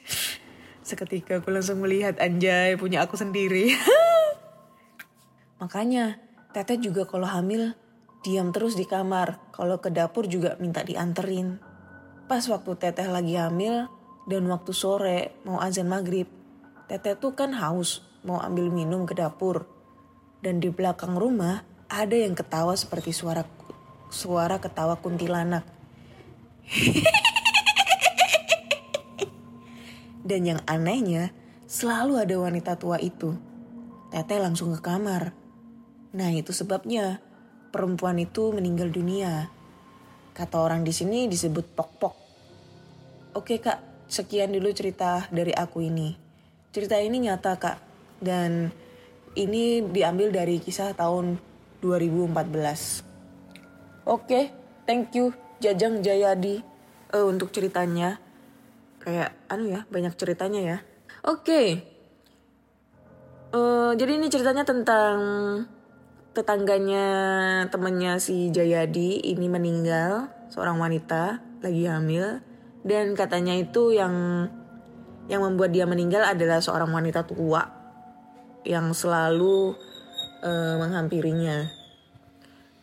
Seketika 0.83 1.39
aku 1.39 1.55
langsung 1.55 1.79
melihat 1.79 2.19
anjay 2.19 2.75
punya 2.75 3.07
aku 3.07 3.15
sendiri. 3.15 3.71
Makanya 5.63 6.19
Teteh 6.53 6.77
juga 6.77 7.09
kalau 7.09 7.25
hamil 7.25 7.73
diam 8.21 8.51
terus 8.51 8.75
di 8.75 8.83
kamar. 8.83 9.39
Kalau 9.55 9.79
ke 9.79 9.89
dapur 9.89 10.27
juga 10.27 10.59
minta 10.59 10.83
dianterin. 10.83 11.57
Pas 12.27 12.43
waktu 12.45 12.71
Teteh 12.75 13.07
lagi 13.07 13.39
hamil, 13.39 13.87
dan 14.23 14.47
waktu 14.47 14.71
sore 14.71 15.35
mau 15.43 15.59
azan 15.59 15.91
maghrib, 15.91 16.27
Teteh 16.83 17.15
tuh 17.15 17.31
kan 17.31 17.55
haus 17.55 18.03
mau 18.27 18.43
ambil 18.43 18.67
minum 18.67 19.07
ke 19.07 19.15
dapur. 19.15 19.65
Dan 20.43 20.59
di 20.59 20.67
belakang 20.67 21.15
rumah 21.15 21.63
ada 21.87 22.15
yang 22.15 22.35
ketawa 22.35 22.75
seperti 22.75 23.15
suara 23.15 23.47
suara 24.11 24.59
ketawa 24.59 24.99
kuntilanak. 24.99 25.63
Dan 30.27 30.47
yang 30.47 30.61
anehnya, 30.67 31.31
selalu 31.67 32.19
ada 32.23 32.35
wanita 32.39 32.79
tua 32.79 32.99
itu. 32.99 33.35
Teteh 34.11 34.39
langsung 34.39 34.75
ke 34.75 34.79
kamar. 34.83 35.31
Nah 36.13 36.29
itu 36.31 36.51
sebabnya 36.55 37.19
perempuan 37.71 38.19
itu 38.19 38.51
meninggal 38.55 38.91
dunia. 38.91 39.49
Kata 40.35 40.59
orang 40.59 40.83
di 40.85 40.93
sini 40.93 41.25
disebut 41.31 41.73
pok-pok. 41.73 42.15
Oke 43.33 43.57
kak, 43.57 43.92
sekian 44.13 44.53
dulu 44.53 44.69
cerita 44.69 45.25
dari 45.33 45.49
aku 45.49 45.81
ini. 45.81 46.13
Cerita 46.69 47.01
ini 47.01 47.25
nyata 47.25 47.57
kak 47.57 47.81
dan 48.21 48.69
ini 49.33 49.81
diambil 49.81 50.29
dari 50.29 50.61
kisah 50.61 50.93
tahun 50.93 51.41
2014. 51.81 54.05
Oke, 54.05 54.53
thank 54.85 55.17
you 55.17 55.33
Jajang 55.57 56.05
Jayadi 56.05 56.61
uh, 57.17 57.25
untuk 57.25 57.49
ceritanya. 57.49 58.21
Kayak 59.01 59.33
anu 59.49 59.73
ya, 59.73 59.81
banyak 59.89 60.13
ceritanya 60.13 60.61
ya. 60.61 60.77
Oke. 61.25 61.81
Uh, 63.49 63.97
jadi 63.97 64.21
ini 64.21 64.29
ceritanya 64.29 64.61
tentang 64.61 65.17
tetangganya 66.37 67.05
temannya 67.73 68.21
si 68.21 68.53
Jayadi 68.53 69.25
ini 69.25 69.49
meninggal, 69.49 70.29
seorang 70.53 70.77
wanita 70.77 71.41
lagi 71.65 71.89
hamil 71.89 72.52
dan 72.83 73.15
katanya 73.15 73.55
itu 73.55 73.95
yang 73.95 74.47
yang 75.31 75.39
membuat 75.39 75.71
dia 75.71 75.87
meninggal 75.87 76.27
adalah 76.27 76.59
seorang 76.59 76.91
wanita 76.91 77.23
tua 77.23 77.63
yang 78.67 78.91
selalu 78.91 79.71
uh, 80.43 80.75
menghampirinya. 80.83 81.71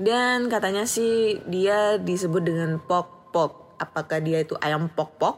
Dan 0.00 0.48
katanya 0.48 0.88
sih 0.88 1.44
dia 1.44 2.00
disebut 2.00 2.40
dengan 2.40 2.80
pok 2.80 3.28
pok. 3.28 3.76
Apakah 3.76 4.24
dia 4.24 4.40
itu 4.40 4.56
ayam 4.64 4.88
pok 4.88 5.10
pok? 5.20 5.36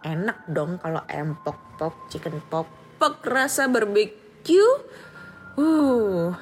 Enak 0.00 0.48
dong 0.48 0.80
kalau 0.80 1.04
ayam 1.04 1.36
pok 1.44 1.76
pok, 1.76 2.08
chicken 2.08 2.40
pok 2.48 2.64
pok 2.96 3.20
rasa 3.28 3.68
barbecue. 3.68 4.72
Uh, 5.60 6.32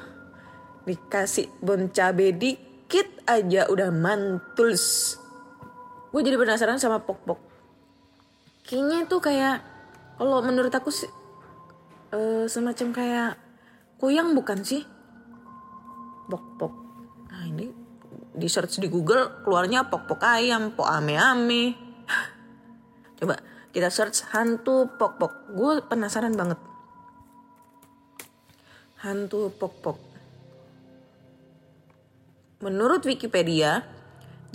dikasih 0.87 1.51
bon 1.59 1.91
cabe 1.91 2.31
dikit 2.31 3.27
aja 3.27 3.67
udah 3.67 3.91
mantuls. 3.91 5.19
Gue 6.15 6.23
jadi 6.23 6.39
penasaran 6.39 6.79
sama 6.79 7.03
pok 7.03 7.19
pok 7.27 7.46
kayaknya 8.67 9.07
itu 9.07 9.17
kayak 9.23 9.63
kalau 10.19 10.43
menurut 10.43 10.73
aku 10.75 10.91
sih 10.91 11.07
uh, 12.11 12.43
semacam 12.51 12.87
kayak 12.91 13.31
kuyang 13.95 14.35
bukan 14.35 14.61
sih? 14.61 14.83
Pok 16.27 16.45
pok. 16.59 16.73
Nah 17.31 17.47
ini 17.47 17.71
di 18.35 18.47
search 18.51 18.83
di 18.83 18.91
Google 18.91 19.41
keluarnya 19.47 19.87
pok 19.87 20.05
pok 20.05 20.21
ayam 20.21 20.75
pok 20.75 20.85
ame 20.85 21.17
ame 21.17 21.63
coba 23.17 23.41
kita 23.73 23.89
search 23.89 24.27
hantu 24.35 24.91
pok 24.99 25.15
pok 25.15 25.33
gue 25.55 25.81
penasaran 25.87 26.35
banget. 26.35 26.59
Hantu 29.01 29.49
pok 29.55 29.73
pok 29.79 29.97
menurut 32.61 33.05
Wikipedia 33.05 33.85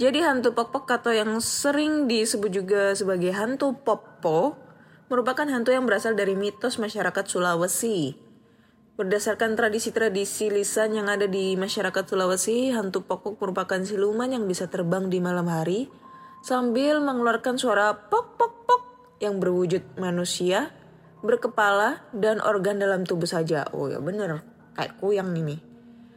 jadi 0.00 0.24
hantu 0.24 0.57
pok-pok 0.57 0.88
atau 0.88 1.12
yang 1.12 1.37
sering 1.44 2.09
disebut 2.09 2.48
juga 2.48 2.96
sebagai 2.96 3.28
hantu 3.37 3.76
popo 3.76 4.57
merupakan 5.12 5.44
hantu 5.44 5.76
yang 5.76 5.85
berasal 5.85 6.16
dari 6.16 6.33
mitos 6.33 6.81
masyarakat 6.81 7.24
Sulawesi. 7.28 8.16
Berdasarkan 8.96 9.52
tradisi-tradisi 9.52 10.48
lisan 10.48 10.96
yang 10.96 11.12
ada 11.12 11.28
di 11.28 11.61
masyarakat 11.61 12.09
Sulawesi, 12.09 12.72
hantu 12.72 13.05
pok-pok 13.05 13.37
merupakan 13.37 13.81
siluman 13.85 14.33
yang 14.33 14.48
bisa 14.48 14.64
terbang 14.72 15.12
di 15.12 15.20
malam 15.20 15.44
hari 15.52 15.92
sambil 16.40 17.05
mengeluarkan 17.05 17.61
suara 17.61 17.92
pok-pok-pok 17.92 18.83
yang 19.20 19.37
berwujud 19.37 20.00
manusia, 20.00 20.72
berkepala, 21.20 22.00
dan 22.16 22.40
organ 22.40 22.81
dalam 22.81 23.05
tubuh 23.05 23.28
saja. 23.28 23.68
Oh 23.76 23.92
ya 23.92 24.00
bener, 24.00 24.40
kayak 24.72 24.96
kuyang 25.05 25.37
ini 25.37 25.71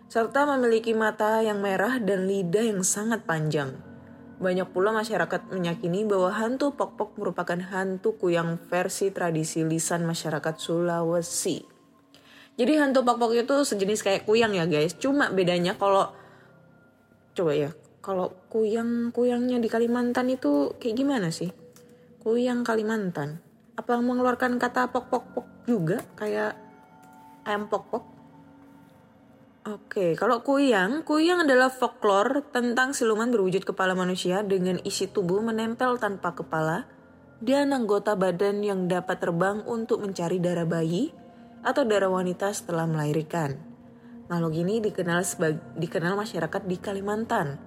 serta 0.06 0.46
memiliki 0.46 0.94
mata 0.94 1.42
yang 1.42 1.60
merah 1.60 1.98
dan 1.98 2.30
lidah 2.30 2.66
yang 2.76 2.82
sangat 2.86 3.26
panjang. 3.26 3.74
Banyak 4.36 4.76
pula 4.76 4.92
masyarakat 4.92 5.48
meyakini 5.56 6.04
bahwa 6.04 6.28
hantu 6.36 6.76
pok-pok 6.76 7.16
merupakan 7.16 7.56
hantu 7.72 8.20
kuyang 8.20 8.60
versi 8.68 9.10
tradisi 9.16 9.64
lisan 9.64 10.04
masyarakat 10.04 10.56
Sulawesi. 10.60 11.64
Jadi 12.56 12.74
hantu 12.80 13.04
pok-pok 13.04 13.36
itu 13.36 13.56
sejenis 13.64 14.04
kayak 14.04 14.24
kuyang 14.28 14.56
ya 14.56 14.68
guys. 14.68 14.96
Cuma 15.00 15.32
bedanya 15.32 15.76
kalau 15.80 16.12
coba 17.36 17.52
ya, 17.52 17.72
kalau 18.00 18.32
kuyang-kuyangnya 18.52 19.60
di 19.60 19.68
Kalimantan 19.72 20.32
itu 20.32 20.76
kayak 20.80 20.96
gimana 20.96 21.32
sih? 21.32 21.52
Kuyang 22.24 22.64
Kalimantan. 22.64 23.44
Apa 23.76 24.00
mengeluarkan 24.00 24.56
kata 24.56 24.92
pok-pok-pok 24.92 25.68
juga 25.68 26.00
kayak 26.16 26.56
ayam 27.44 27.68
pok-pok? 27.68 28.15
Oke, 29.66 30.14
kalau 30.14 30.46
kuyang, 30.46 31.02
kuyang 31.02 31.50
adalah 31.50 31.74
folklore 31.74 32.46
tentang 32.54 32.94
siluman 32.94 33.34
berwujud 33.34 33.66
kepala 33.66 33.98
manusia 33.98 34.46
dengan 34.46 34.78
isi 34.86 35.10
tubuh 35.10 35.42
menempel 35.42 35.98
tanpa 35.98 36.38
kepala 36.38 36.86
dan 37.42 37.74
anggota 37.74 38.14
badan 38.14 38.62
yang 38.62 38.86
dapat 38.86 39.18
terbang 39.18 39.66
untuk 39.66 40.06
mencari 40.06 40.38
darah 40.38 40.70
bayi 40.70 41.10
atau 41.66 41.82
darah 41.82 42.14
wanita 42.14 42.54
setelah 42.54 42.86
melahirkan. 42.86 43.58
Makhluk 44.30 44.54
ini 44.54 44.86
dikenal 44.86 45.26
sebagai 45.26 45.58
dikenal 45.82 46.14
masyarakat 46.14 46.62
di 46.70 46.78
Kalimantan. 46.78 47.58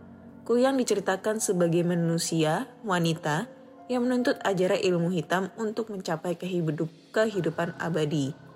Kuyang 0.47 0.79
diceritakan 0.79 1.43
sebagai 1.43 1.83
manusia 1.83 2.71
wanita 2.87 3.51
yang 3.91 4.07
menuntut 4.07 4.39
ajaran 4.47 4.79
ilmu 4.79 5.11
hitam 5.11 5.51
untuk 5.59 5.91
mencapai 5.91 6.39
kehidupan 6.39 7.75
abadi. 7.83 8.48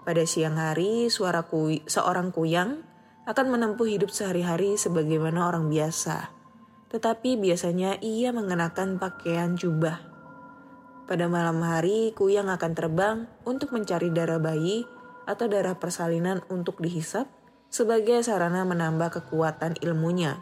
Pada 0.00 0.24
siang 0.24 0.56
hari, 0.56 1.12
suara 1.12 1.44
kui, 1.44 1.84
seorang 1.84 2.32
kuyang 2.32 2.80
akan 3.28 3.46
menempuh 3.52 3.84
hidup 3.84 4.08
sehari-hari 4.08 4.80
sebagaimana 4.80 5.44
orang 5.44 5.68
biasa. 5.68 6.32
Tetapi 6.88 7.36
biasanya 7.36 8.00
ia 8.00 8.32
mengenakan 8.32 8.96
pakaian 8.96 9.60
jubah. 9.60 10.00
Pada 11.04 11.28
malam 11.28 11.60
hari, 11.60 12.16
kuyang 12.16 12.48
akan 12.48 12.72
terbang 12.72 13.18
untuk 13.44 13.76
mencari 13.76 14.08
darah 14.08 14.40
bayi 14.40 14.88
atau 15.28 15.46
darah 15.46 15.76
persalinan 15.76 16.40
untuk 16.48 16.80
dihisap 16.80 17.28
sebagai 17.68 18.24
sarana 18.24 18.64
menambah 18.64 19.20
kekuatan 19.20 19.78
ilmunya. 19.84 20.40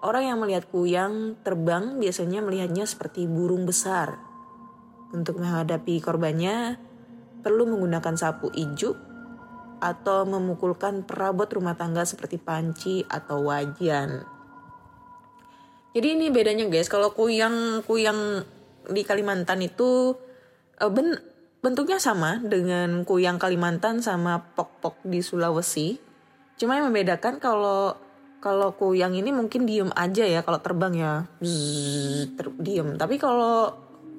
Orang 0.00 0.24
yang 0.26 0.38
melihat 0.40 0.70
kuyang 0.72 1.38
terbang 1.44 1.98
biasanya 1.98 2.40
melihatnya 2.40 2.88
seperti 2.88 3.28
burung 3.28 3.68
besar. 3.68 4.16
Untuk 5.10 5.38
menghadapi 5.38 6.02
korbannya, 6.02 6.85
perlu 7.46 7.62
menggunakan 7.70 8.18
sapu 8.18 8.50
ijuk 8.50 8.98
atau 9.78 10.26
memukulkan 10.26 11.06
perabot 11.06 11.46
rumah 11.46 11.78
tangga 11.78 12.02
seperti 12.02 12.42
panci 12.42 13.06
atau 13.06 13.46
wajan. 13.46 14.26
Jadi 15.94 16.18
ini 16.18 16.26
bedanya 16.34 16.66
guys, 16.66 16.90
kalau 16.90 17.14
kuyang 17.14 17.86
kuyang 17.86 18.42
di 18.90 19.06
Kalimantan 19.06 19.62
itu 19.62 20.18
uh, 20.82 20.90
ben, 20.90 21.14
bentuknya 21.62 22.02
sama 22.02 22.42
dengan 22.42 23.06
kuyang 23.06 23.38
Kalimantan 23.38 24.02
sama 24.02 24.42
pok-pok 24.58 24.98
di 25.06 25.22
Sulawesi. 25.22 26.02
Cuma 26.58 26.74
yang 26.74 26.90
membedakan 26.90 27.38
kalau 27.38 27.94
kalau 28.42 28.74
kuyang 28.74 29.14
ini 29.14 29.30
mungkin 29.30 29.70
diem 29.70 29.88
aja 29.94 30.26
ya 30.26 30.42
kalau 30.42 30.60
terbang 30.60 30.94
ya 30.98 31.12
zzz, 31.40 32.34
ter, 32.36 32.50
diem. 32.58 32.98
Tapi 32.98 33.16
kalau 33.22 33.70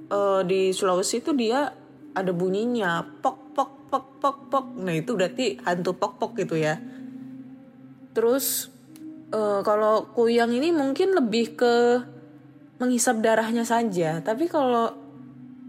uh, 0.09 0.41
di 0.47 0.71
Sulawesi 0.73 1.21
itu 1.21 1.35
dia 1.37 1.86
ada 2.23 2.31
bunyinya 2.33 3.05
pok 3.21 3.53
pok 3.53 3.71
pok 3.87 4.05
pok 4.19 4.37
pok. 4.49 4.65
Nah 4.81 4.93
itu 4.93 5.13
berarti 5.13 5.61
hantu 5.63 5.93
pok 5.95 6.17
pok 6.17 6.31
gitu 6.37 6.57
ya. 6.57 6.81
Terus 8.17 8.73
uh, 9.31 9.61
kalau 9.61 10.09
kuyang 10.11 10.51
ini 10.53 10.73
mungkin 10.73 11.13
lebih 11.13 11.53
ke 11.53 11.75
menghisap 12.77 13.21
darahnya 13.21 13.65
saja. 13.65 14.21
Tapi 14.21 14.49
kalau 14.49 15.07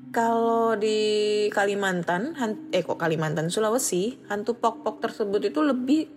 kalau 0.09 0.73
di 0.73 1.47
Kalimantan, 1.53 2.33
eh 2.73 2.81
kok 2.81 2.97
Kalimantan 2.97 3.53
Sulawesi, 3.53 4.17
hantu 4.33 4.57
pok-pok 4.57 5.05
tersebut 5.05 5.53
itu 5.53 5.61
lebih 5.61 6.09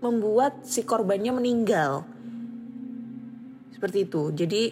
membuat 0.00 0.64
si 0.64 0.88
korbannya 0.88 1.36
meninggal. 1.36 2.08
Seperti 3.76 4.08
itu. 4.08 4.32
Jadi 4.32 4.62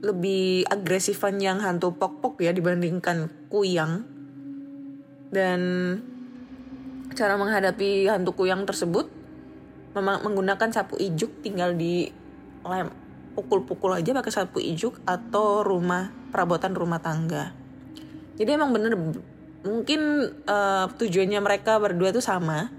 lebih 0.00 0.64
agresifan 0.70 1.36
yang 1.36 1.60
hantu 1.60 1.92
pok-pok 1.92 2.40
ya 2.40 2.56
dibandingkan 2.56 3.28
kuyang. 3.52 4.08
Dan 5.28 5.60
cara 7.12 7.34
menghadapi 7.34 8.08
hantu 8.08 8.32
kuyang 8.32 8.64
tersebut 8.64 9.10
memang 9.96 10.22
menggunakan 10.22 10.70
sapu 10.70 10.94
ijuk 11.00 11.42
tinggal 11.42 11.74
di 11.74 12.06
lem 12.62 12.92
pukul-pukul 13.34 13.94
aja 13.94 14.10
pakai 14.14 14.32
sapu 14.34 14.58
ijuk 14.58 14.98
atau 15.06 15.62
rumah 15.62 16.10
perabotan 16.34 16.74
rumah 16.74 16.98
tangga. 16.98 17.54
Jadi 18.38 18.50
emang 18.50 18.74
bener 18.74 18.94
mungkin 19.62 20.30
uh, 20.46 20.86
tujuannya 20.94 21.38
mereka 21.42 21.78
berdua 21.78 22.10
tuh 22.10 22.22
sama 22.22 22.70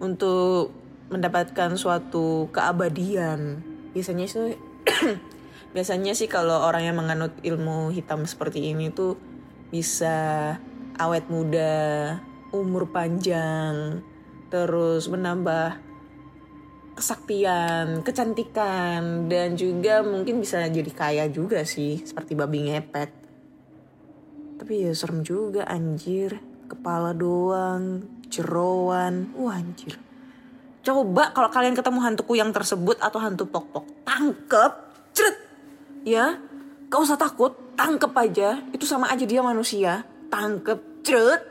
untuk 0.00 0.72
mendapatkan 1.12 1.76
suatu 1.76 2.48
keabadian. 2.48 3.60
Biasanya 3.92 4.24
sih 4.24 4.56
biasanya 5.76 6.16
sih 6.16 6.28
kalau 6.32 6.64
orang 6.64 6.88
yang 6.88 6.96
menganut 6.96 7.36
ilmu 7.44 7.92
hitam 7.92 8.24
seperti 8.24 8.72
ini 8.72 8.88
tuh 8.88 9.20
bisa 9.68 10.56
awet 11.00 11.26
muda, 11.32 12.20
umur 12.52 12.92
panjang, 12.92 14.04
terus 14.52 15.08
menambah 15.08 15.80
kesaktian, 17.00 18.04
kecantikan, 18.04 19.24
dan 19.32 19.56
juga 19.56 20.04
mungkin 20.04 20.44
bisa 20.44 20.68
jadi 20.68 20.92
kaya 20.92 21.24
juga 21.32 21.64
sih, 21.64 22.04
seperti 22.04 22.36
babi 22.36 22.68
ngepet. 22.68 23.10
Tapi 24.60 24.84
ya 24.84 24.92
serem 24.92 25.24
juga 25.24 25.64
anjir, 25.64 26.36
kepala 26.68 27.16
doang, 27.16 28.04
jeroan, 28.28 29.32
wah 29.32 29.56
anjir. 29.56 29.96
Coba 30.84 31.32
kalau 31.32 31.48
kalian 31.48 31.72
ketemu 31.72 31.98
hantu 32.04 32.22
kuyang 32.28 32.52
tersebut 32.52 33.00
atau 33.00 33.16
hantu 33.20 33.48
pok-pok, 33.48 34.04
tangkep, 34.04 34.72
ceret, 35.16 35.36
ya, 36.04 36.36
gak 36.92 37.00
usah 37.00 37.16
takut, 37.16 37.56
tangkep 37.80 38.12
aja, 38.12 38.60
itu 38.76 38.84
sama 38.84 39.08
aja 39.08 39.24
dia 39.24 39.40
manusia, 39.40 40.04
tangkep, 40.28 40.89
ceret, 41.02 41.42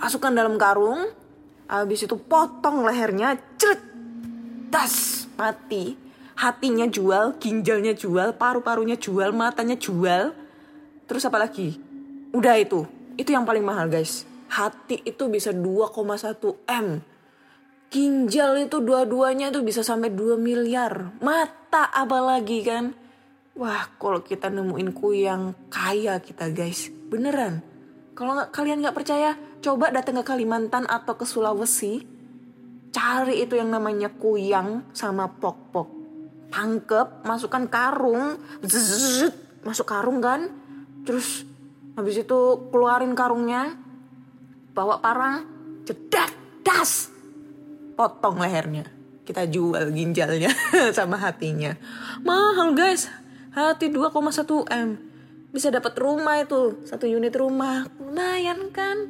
masukkan 0.00 0.32
dalam 0.32 0.56
karung, 0.60 1.08
habis 1.66 2.04
itu 2.04 2.16
potong 2.16 2.86
lehernya, 2.86 3.36
ceret, 3.58 3.82
das 4.70 5.26
mati. 5.36 5.96
Hatinya 6.36 6.84
jual 6.84 7.40
ginjalnya 7.40 7.96
jual 7.96 8.36
paru-parunya 8.36 9.00
jual 9.00 9.32
matanya 9.32 9.72
jual. 9.80 10.36
Terus 11.08 11.24
apa 11.24 11.40
lagi? 11.40 11.80
Udah 12.36 12.60
itu. 12.60 12.84
Itu 13.16 13.32
yang 13.32 13.48
paling 13.48 13.64
mahal 13.64 13.88
guys. 13.88 14.28
Hati 14.52 15.00
itu 15.00 15.32
bisa 15.32 15.56
2,1 15.56 15.96
m. 16.68 17.00
Ginjal 17.88 18.68
itu 18.68 18.84
dua-duanya 18.84 19.48
tuh 19.48 19.64
bisa 19.64 19.80
sampai 19.80 20.12
2 20.12 20.36
miliar. 20.36 21.16
Mata 21.24 21.88
apa 21.88 22.20
lagi 22.20 22.60
kan? 22.60 22.92
Wah 23.56 23.88
kalau 23.96 24.20
kita 24.20 24.52
nemuin 24.52 24.92
kuyang 24.92 25.56
kaya 25.72 26.20
kita 26.20 26.52
guys. 26.52 26.92
Beneran 26.92 27.75
kalau 28.16 28.32
nggak 28.32 28.48
kalian 28.48 28.80
nggak 28.80 28.96
percaya 28.96 29.36
coba 29.60 29.92
datang 29.92 30.16
ke 30.16 30.24
Kalimantan 30.24 30.88
atau 30.88 31.20
ke 31.20 31.28
Sulawesi. 31.28 32.00
Cari 32.88 33.44
itu 33.44 33.60
yang 33.60 33.68
namanya 33.68 34.08
kuyang 34.08 34.88
sama 34.96 35.28
pok-pok. 35.28 35.92
Tangkep 36.48 37.28
masukkan 37.28 37.68
karung. 37.68 38.40
Zzz, 38.64 39.28
masuk 39.60 39.84
karung 39.84 40.24
kan? 40.24 40.48
Terus 41.04 41.44
habis 41.92 42.16
itu 42.16 42.40
keluarin 42.72 43.12
karungnya. 43.12 43.76
Bawa 44.72 45.04
parang 45.04 45.44
jedak 45.84 46.32
das. 46.64 47.12
Potong 48.00 48.40
lehernya. 48.40 48.88
Kita 49.28 49.44
jual 49.44 49.92
ginjalnya 49.92 50.48
sama 50.96 51.20
hatinya. 51.20 51.76
Mahal 52.24 52.72
guys. 52.72 53.12
Hati 53.52 53.92
2,1 53.92 54.72
m 54.72 55.05
bisa 55.56 55.72
dapat 55.72 55.96
rumah 55.96 56.36
itu 56.36 56.84
satu 56.84 57.08
unit 57.08 57.32
rumah. 57.32 57.88
Lumayan 57.96 58.68
kan? 58.68 59.08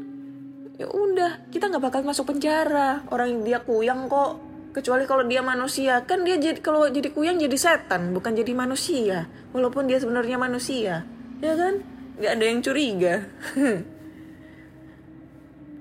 Ya 0.78 0.86
udah 0.86 1.50
kita 1.50 1.66
nggak 1.66 1.82
bakal 1.82 2.06
masuk 2.06 2.30
penjara. 2.30 3.02
Orang 3.10 3.34
yang 3.34 3.42
dia 3.42 3.58
kuyang 3.66 4.06
kok. 4.06 4.38
Kecuali 4.70 5.02
kalau 5.10 5.26
dia 5.26 5.42
manusia. 5.42 6.06
Kan 6.06 6.22
dia 6.22 6.38
jadi 6.38 6.62
kalau 6.62 6.86
jadi 6.86 7.10
kuyang 7.10 7.42
jadi 7.42 7.58
setan 7.58 8.14
bukan 8.14 8.38
jadi 8.38 8.54
manusia. 8.54 9.26
Walaupun 9.50 9.90
dia 9.90 9.98
sebenarnya 9.98 10.38
manusia. 10.38 11.02
Ya 11.42 11.52
kan? 11.58 11.82
Nggak 12.22 12.32
ada 12.38 12.44
yang 12.46 12.60
curiga. 12.62 13.14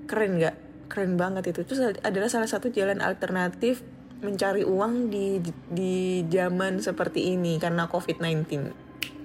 Keren 0.09 0.31
nggak? 0.41 0.55
Keren 0.89 1.13
banget 1.13 1.53
itu. 1.53 1.61
Itu 1.61 1.77
adalah 2.01 2.29
salah 2.33 2.49
satu 2.49 2.73
jalan 2.73 3.05
alternatif 3.05 3.85
mencari 4.23 4.65
uang 4.65 5.13
di 5.13 5.37
di 5.69 6.25
zaman 6.25 6.81
seperti 6.81 7.35
ini 7.35 7.59
karena 7.59 7.85
covid-19 7.85 8.41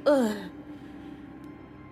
uh, 0.05 0.60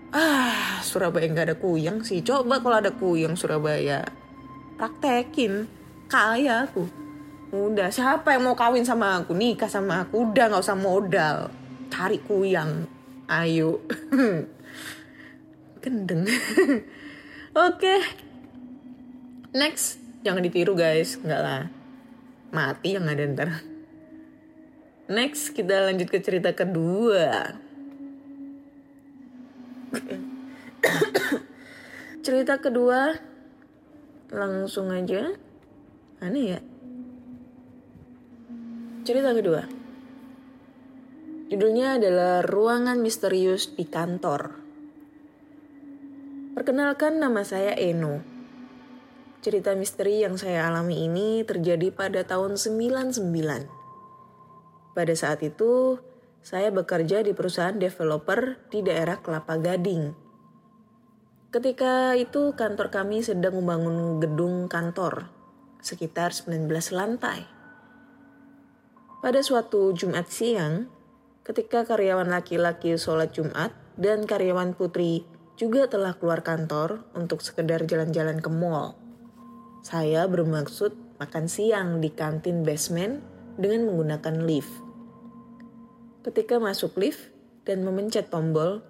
Ah, 0.08 0.80
Surabaya 0.80 1.28
nggak 1.28 1.46
ada 1.52 1.56
kuyang 1.60 2.00
sih. 2.00 2.24
Coba 2.24 2.64
kalau 2.64 2.80
ada 2.80 2.92
kuyang 2.96 3.36
Surabaya, 3.36 4.08
praktekin. 4.80 5.68
Kaya 6.08 6.64
aku. 6.64 6.88
Udah, 7.52 7.92
siapa 7.92 8.32
yang 8.36 8.48
mau 8.48 8.56
kawin 8.56 8.84
sama 8.84 9.20
aku, 9.20 9.36
nikah 9.36 9.68
sama 9.68 10.04
aku, 10.04 10.28
udah 10.28 10.48
nggak 10.48 10.64
usah 10.64 10.76
modal. 10.76 11.52
Cari 11.92 12.20
kuyang. 12.24 12.88
Ayo. 13.28 13.84
Gendeng. 15.84 16.24
Oke. 16.28 16.80
Okay. 17.52 18.00
Next. 19.52 20.00
Jangan 20.24 20.44
ditiru 20.44 20.72
guys. 20.72 21.20
Nggak 21.20 21.40
lah. 21.40 21.62
Mati 22.52 22.96
yang 22.96 23.04
ada 23.08 23.24
ntar. 23.28 23.50
Next, 25.08 25.56
kita 25.56 25.88
lanjut 25.88 26.08
ke 26.12 26.20
cerita 26.20 26.52
kedua. 26.52 27.56
Cerita 32.24 32.60
kedua 32.60 33.16
langsung 34.28 34.92
aja. 34.92 35.32
Aneh 36.20 36.44
ya. 36.56 36.60
Cerita 39.08 39.32
kedua. 39.32 39.64
Judulnya 41.48 41.96
adalah 41.96 42.44
Ruangan 42.44 43.00
Misterius 43.00 43.72
di 43.72 43.88
Kantor. 43.88 44.52
Perkenalkan 46.52 47.16
nama 47.16 47.40
saya 47.40 47.72
Eno. 47.72 48.20
Cerita 49.40 49.72
misteri 49.72 50.20
yang 50.26 50.36
saya 50.36 50.68
alami 50.68 51.08
ini 51.08 51.40
terjadi 51.46 51.88
pada 51.94 52.26
tahun 52.26 52.58
99. 52.60 53.32
Pada 54.92 55.14
saat 55.14 55.40
itu, 55.46 56.02
saya 56.42 56.72
bekerja 56.72 57.22
di 57.26 57.34
perusahaan 57.34 57.76
developer 57.76 58.56
di 58.70 58.80
daerah 58.80 59.20
Kelapa 59.20 59.58
Gading. 59.58 60.14
Ketika 61.48 62.12
itu 62.14 62.52
kantor 62.52 62.92
kami 62.92 63.24
sedang 63.24 63.56
membangun 63.56 64.20
gedung 64.20 64.68
kantor 64.68 65.32
sekitar 65.80 66.36
19 66.36 66.68
lantai. 66.92 67.48
Pada 69.18 69.40
suatu 69.42 69.90
Jumat 69.96 70.30
siang, 70.30 70.86
ketika 71.42 71.82
karyawan 71.88 72.30
laki-laki 72.30 72.94
sholat 72.94 73.34
Jumat 73.34 73.74
dan 73.98 74.28
karyawan 74.28 74.78
putri 74.78 75.26
juga 75.58 75.90
telah 75.90 76.14
keluar 76.14 76.46
kantor 76.46 77.02
untuk 77.18 77.42
sekedar 77.42 77.82
jalan-jalan 77.82 78.38
ke 78.38 78.46
mall. 78.46 78.94
Saya 79.82 80.30
bermaksud 80.30 81.18
makan 81.18 81.50
siang 81.50 81.98
di 81.98 82.14
kantin 82.14 82.62
basement 82.62 83.18
dengan 83.58 83.90
menggunakan 83.90 84.46
lift. 84.46 84.87
Ketika 86.28 86.60
masuk 86.60 87.00
lift 87.00 87.32
dan 87.64 87.80
memencet 87.88 88.28
tombol, 88.28 88.84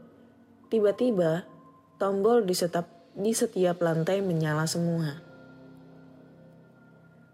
tiba-tiba 0.75 1.47
tombol 1.95 2.43
di 2.43 2.51
setiap, 2.51 2.91
di 3.15 3.31
setiap 3.31 3.79
lantai 3.79 4.19
menyala 4.27 4.67
semua. 4.67 5.23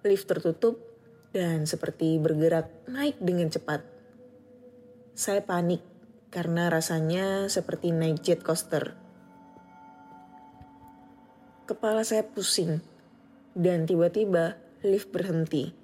lift 0.04 0.28
tertutup 0.28 0.76
dan 1.32 1.64
seperti 1.64 2.20
bergerak 2.20 2.68
naik 2.84 3.16
dengan 3.16 3.48
cepat. 3.48 3.80
Saya 5.16 5.40
panik 5.40 5.80
karena 6.28 6.68
rasanya 6.68 7.48
seperti 7.48 7.88
naik 7.88 8.20
jet 8.20 8.44
coaster. 8.44 8.92
Kepala 11.64 12.04
saya 12.04 12.20
pusing 12.20 12.84
dan 13.56 13.88
tiba-tiba 13.88 14.60
lift 14.84 15.08
berhenti. 15.08 15.83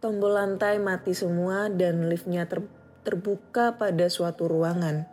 Tombol 0.00 0.32
lantai 0.32 0.80
mati 0.80 1.12
semua 1.12 1.68
dan 1.68 2.08
liftnya 2.08 2.48
ter 2.48 2.64
terbuka 3.04 3.76
pada 3.76 4.08
suatu 4.08 4.48
ruangan. 4.48 5.04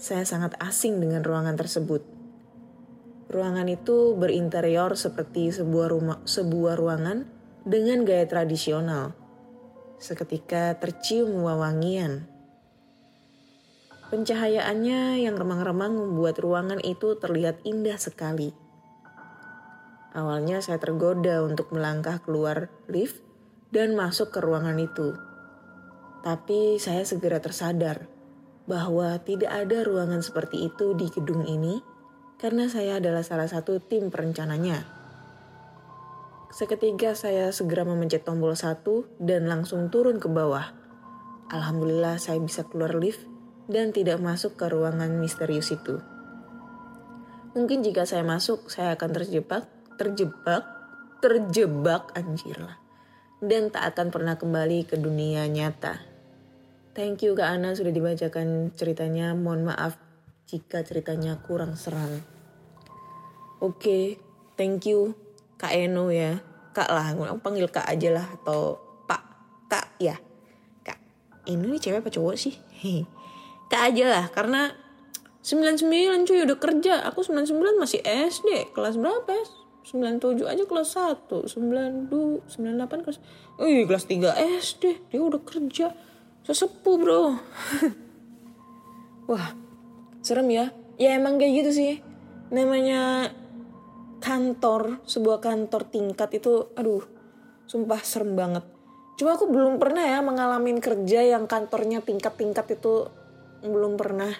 Saya 0.00 0.24
sangat 0.24 0.56
asing 0.56 0.96
dengan 0.96 1.20
ruangan 1.20 1.52
tersebut. 1.52 2.00
Ruangan 3.28 3.68
itu 3.68 4.16
berinterior 4.16 4.96
seperti 4.96 5.52
sebuah 5.52 5.92
rumah, 5.92 6.18
sebuah 6.24 6.80
ruangan 6.80 7.28
dengan 7.68 8.08
gaya 8.08 8.24
tradisional. 8.24 9.12
Seketika 10.00 10.80
tercium 10.80 11.44
wawangian. 11.44 12.24
Pencahayaannya 14.08 15.28
yang 15.28 15.36
remang-remang 15.36 15.92
membuat 15.92 16.40
ruangan 16.40 16.80
itu 16.80 17.12
terlihat 17.20 17.60
indah 17.68 18.00
sekali. 18.00 18.67
Awalnya 20.16 20.64
saya 20.64 20.80
tergoda 20.80 21.44
untuk 21.44 21.72
melangkah 21.72 22.20
keluar 22.24 22.72
lift 22.88 23.20
dan 23.68 23.92
masuk 23.92 24.32
ke 24.32 24.40
ruangan 24.40 24.76
itu. 24.80 25.16
Tapi 26.24 26.80
saya 26.80 27.04
segera 27.04 27.38
tersadar 27.44 28.08
bahwa 28.68 29.16
tidak 29.24 29.48
ada 29.48 29.84
ruangan 29.84 30.20
seperti 30.20 30.68
itu 30.68 30.92
di 30.96 31.08
gedung 31.08 31.44
ini 31.44 31.80
karena 32.36 32.68
saya 32.68 33.00
adalah 33.00 33.24
salah 33.24 33.48
satu 33.48 33.80
tim 33.80 34.08
perencananya. 34.12 34.84
Seketika 36.48 37.12
saya 37.12 37.52
segera 37.52 37.84
memencet 37.84 38.24
tombol 38.24 38.56
satu 38.56 39.04
dan 39.20 39.44
langsung 39.48 39.92
turun 39.92 40.16
ke 40.16 40.32
bawah. 40.32 40.72
Alhamdulillah 41.52 42.16
saya 42.16 42.40
bisa 42.40 42.64
keluar 42.64 42.96
lift 42.96 43.24
dan 43.68 43.92
tidak 43.92 44.20
masuk 44.20 44.56
ke 44.56 44.64
ruangan 44.68 45.20
misterius 45.20 45.72
itu. 45.72 46.00
Mungkin 47.52 47.84
jika 47.84 48.04
saya 48.08 48.24
masuk, 48.24 48.68
saya 48.72 48.96
akan 48.96 49.10
terjebak, 49.12 49.68
terjebak, 49.98 50.64
terjebak 51.18 52.14
anjir 52.14 52.56
lah. 52.56 52.78
Dan 53.42 53.74
tak 53.74 53.94
akan 53.94 54.14
pernah 54.14 54.38
kembali 54.38 54.86
ke 54.86 54.94
dunia 54.96 55.44
nyata. 55.50 55.98
Thank 56.94 57.22
you 57.22 57.38
Kak 57.38 57.58
Ana 57.58 57.74
sudah 57.78 57.94
dibacakan 57.94 58.74
ceritanya. 58.74 59.34
Mohon 59.34 59.74
maaf 59.74 59.94
jika 60.50 60.82
ceritanya 60.82 61.38
kurang 61.38 61.78
seram. 61.78 62.22
Oke, 63.58 63.78
okay, 63.78 64.04
thank 64.58 64.86
you 64.86 65.14
Kak 65.58 65.74
Eno 65.74 66.10
ya. 66.10 66.42
Kak 66.74 66.90
lah, 66.90 67.14
aku 67.14 67.42
panggil 67.42 67.66
Kak 67.70 67.86
aja 67.86 68.10
lah 68.14 68.26
atau 68.38 68.78
Pak. 69.06 69.22
Kak 69.66 69.98
ya. 69.98 70.18
Kak. 70.82 70.98
Eno 71.46 71.70
ini 71.70 71.78
cewek 71.78 72.02
apa 72.02 72.10
cowok 72.10 72.34
sih? 72.38 72.54
Kak 73.70 73.94
aja 73.94 74.04
lah 74.08 74.26
karena 74.34 74.74
99 75.46 76.26
cuy 76.26 76.42
udah 76.42 76.58
kerja. 76.58 76.94
Aku 77.06 77.22
99 77.22 77.78
masih 77.78 78.02
SD. 78.02 78.74
Kelas 78.74 78.98
berapa 78.98 79.30
ya? 79.30 79.46
97 79.88 80.44
aja 80.44 80.64
kelas 80.68 80.88
1. 80.96 81.32
92, 81.48 82.44
98 82.44 83.04
kelas. 83.08 83.18
Ih, 83.64 83.88
kelas 83.88 84.04
3 84.04 84.36
SD. 84.60 85.08
Dia 85.08 85.20
udah 85.24 85.40
kerja. 85.40 85.96
Sesepuh, 86.44 86.96
Bro. 87.00 87.40
Wah, 89.32 89.52
serem 90.28 90.52
ya 90.52 90.68
ya 90.98 91.14
emang 91.14 91.38
kayak 91.38 91.52
gitu 91.64 91.70
sih 91.72 91.92
namanya 92.50 93.32
kantor 94.18 95.00
sebuah 95.06 95.38
kantor 95.38 95.86
tingkat 95.88 96.42
itu 96.42 96.74
aduh 96.74 97.06
sumpah 97.70 98.02
serem 98.02 98.34
banget 98.34 98.66
cuma 99.14 99.38
aku 99.38 99.46
belum 99.46 99.78
pernah 99.78 100.04
ya 100.04 100.18
mengalami 100.20 100.74
kerja 100.82 101.22
yang 101.22 101.46
kantornya 101.46 102.02
tingkat-tingkat 102.02 102.66
itu 102.76 103.08
belum 103.62 103.94
pernah 103.94 104.30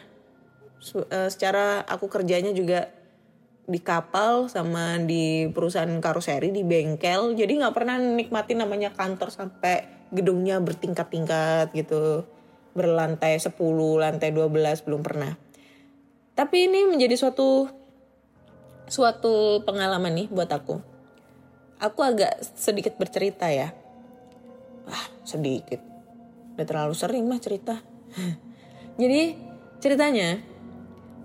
eh, 0.92 1.28
secara 1.30 1.87
aku 1.87 2.11
kerjanya 2.11 2.50
juga 2.50 2.90
di 3.68 3.81
kapal 3.85 4.48
sama 4.48 4.96
di 4.96 5.52
perusahaan 5.52 5.92
karoseri 6.00 6.48
di 6.48 6.64
bengkel 6.64 7.37
jadi 7.37 7.52
nggak 7.61 7.74
pernah 7.76 8.00
nikmatin 8.00 8.64
namanya 8.64 8.96
kantor 8.96 9.28
sampai 9.28 10.09
gedungnya 10.09 10.57
bertingkat-tingkat 10.64 11.76
gitu 11.76 12.24
berlantai 12.72 13.37
10 13.37 13.52
lantai 14.00 14.33
12 14.33 14.88
belum 14.88 15.04
pernah 15.04 15.37
tapi 16.38 16.70
ini 16.70 16.87
menjadi 16.87 17.18
suatu 17.18 17.66
suatu 18.87 19.59
pengalaman 19.66 20.14
nih 20.14 20.28
buat 20.31 20.46
aku. 20.46 20.78
Aku 21.83 22.00
agak 22.02 22.38
sedikit 22.54 22.94
bercerita 22.94 23.50
ya. 23.50 23.74
Ah, 24.87 25.07
sedikit. 25.22 25.83
Udah 26.54 26.66
terlalu 26.66 26.94
sering 26.94 27.26
mah 27.26 27.42
cerita. 27.42 27.83
Jadi 29.02 29.35
ceritanya 29.83 30.38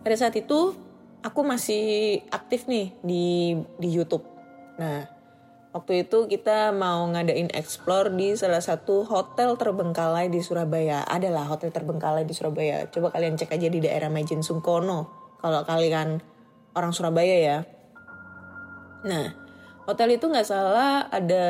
pada 0.02 0.18
saat 0.18 0.34
itu 0.34 0.74
aku 1.24 1.42
masih 1.42 2.20
aktif 2.30 2.68
nih 2.68 2.92
di 3.02 3.56
di 3.80 3.90
YouTube. 3.90 4.28
Nah, 4.78 5.14
Waktu 5.74 6.06
itu 6.06 6.30
kita 6.30 6.70
mau 6.70 7.02
ngadain 7.10 7.50
explore 7.50 8.14
di 8.14 8.38
salah 8.38 8.62
satu 8.62 9.10
hotel 9.10 9.58
terbengkalai 9.58 10.30
di 10.30 10.38
Surabaya. 10.38 11.02
Adalah 11.02 11.50
hotel 11.50 11.74
terbengkalai 11.74 12.30
di 12.30 12.34
Surabaya. 12.38 12.86
Coba 12.94 13.10
kalian 13.10 13.42
cek 13.42 13.50
aja 13.58 13.74
di 13.74 13.82
daerah 13.82 14.06
Majen 14.14 14.46
Sungkono. 14.46 15.10
Kalau 15.42 15.66
kalian 15.66 16.22
orang 16.78 16.94
Surabaya 16.94 17.36
ya. 17.42 17.58
Nah, 19.02 19.34
hotel 19.90 20.14
itu 20.14 20.30
nggak 20.30 20.46
salah 20.46 21.10
ada 21.10 21.46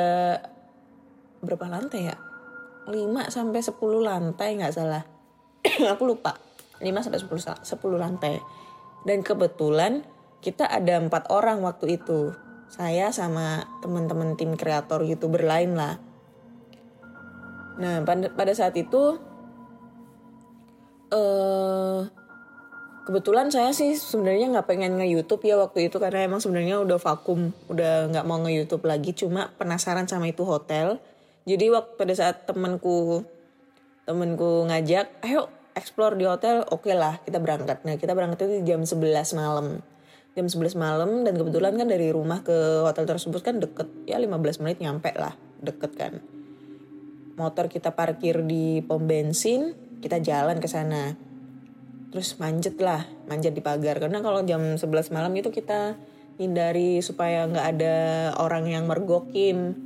berapa 1.43 1.67
lantai 1.67 2.07
ya? 2.07 2.15
5 2.88 2.95
sampai 3.27 3.59
10 3.59 3.75
lantai 4.07 4.49
nggak 4.55 4.71
salah. 4.71 5.03
Aku 5.99 6.07
lupa. 6.07 6.39
5 6.79 6.88
sampai 6.88 7.19
10 7.19 7.27
10 7.27 7.75
lantai. 7.99 8.39
Dan 9.03 9.19
kebetulan 9.23 10.07
kita 10.43 10.67
ada 10.67 10.99
empat 10.99 11.31
orang 11.31 11.63
waktu 11.63 11.99
itu 11.99 12.35
saya 12.67 13.13
sama 13.13 13.63
teman-teman 13.85 14.33
tim 14.33 14.57
kreator 14.57 15.05
youtuber 15.05 15.45
lain 15.45 15.77
lah. 15.77 16.01
Nah 17.77 18.01
pada, 18.05 18.53
saat 18.53 18.73
itu 18.73 19.17
uh, 21.13 22.01
kebetulan 23.05 23.53
saya 23.53 23.71
sih 23.77 23.93
sebenarnya 23.93 24.57
nggak 24.57 24.67
pengen 24.67 24.97
nge 24.97 25.07
YouTube 25.09 25.45
ya 25.45 25.55
waktu 25.61 25.91
itu 25.91 26.01
karena 26.01 26.25
emang 26.25 26.41
sebenarnya 26.41 26.81
udah 26.81 26.97
vakum, 26.97 27.53
udah 27.69 28.09
nggak 28.09 28.25
mau 28.25 28.41
nge 28.41 28.53
YouTube 28.57 28.83
lagi. 28.89 29.13
Cuma 29.13 29.53
penasaran 29.55 30.09
sama 30.09 30.27
itu 30.27 30.41
hotel. 30.41 30.97
Jadi 31.43 31.69
waktu 31.69 31.93
pada 31.99 32.13
saat 32.15 32.49
temanku 32.49 33.21
temanku 34.03 34.67
ngajak, 34.67 35.23
ayo 35.23 35.47
explore 35.73 36.15
di 36.17 36.25
hotel, 36.25 36.62
oke 36.69 36.86
okay 36.86 36.95
lah 36.95 37.19
kita 37.21 37.41
berangkat. 37.41 37.81
Nah 37.86 37.97
kita 37.97 38.13
berangkat 38.13 38.45
itu 38.45 38.65
jam 38.65 38.86
11 38.86 39.38
malam. 39.38 39.81
Jam 40.33 40.45
11 40.49 40.73
malam 40.73 41.21
dan 41.21 41.38
kebetulan 41.38 41.77
kan 41.77 41.86
dari 41.89 42.09
rumah 42.09 42.41
ke 42.41 42.81
hotel 42.86 43.05
tersebut 43.05 43.41
kan 43.45 43.62
deket. 43.62 43.89
Ya 44.09 44.17
15 44.17 44.62
menit 44.65 44.81
nyampe 44.81 45.13
lah 45.13 45.38
deket 45.62 45.93
kan. 45.93 46.13
Motor 47.38 47.69
kita 47.69 47.93
parkir 47.93 48.45
di 48.45 48.81
pom 48.86 49.05
bensin 49.05 49.73
kita 50.01 50.21
jalan 50.21 50.57
ke 50.62 50.69
sana. 50.69 51.17
Terus 52.13 52.38
manjat 52.38 52.77
lah 52.77 53.05
manjat 53.25 53.53
di 53.53 53.62
pagar. 53.62 53.97
Karena 54.01 54.21
kalau 54.21 54.41
jam 54.45 54.77
11 54.77 55.13
malam 55.13 55.33
itu 55.33 55.49
kita 55.49 55.97
hindari 56.38 57.01
supaya 57.05 57.45
nggak 57.45 57.67
ada 57.77 57.95
orang 58.41 58.69
yang 58.69 58.86
mergokin. 58.89 59.77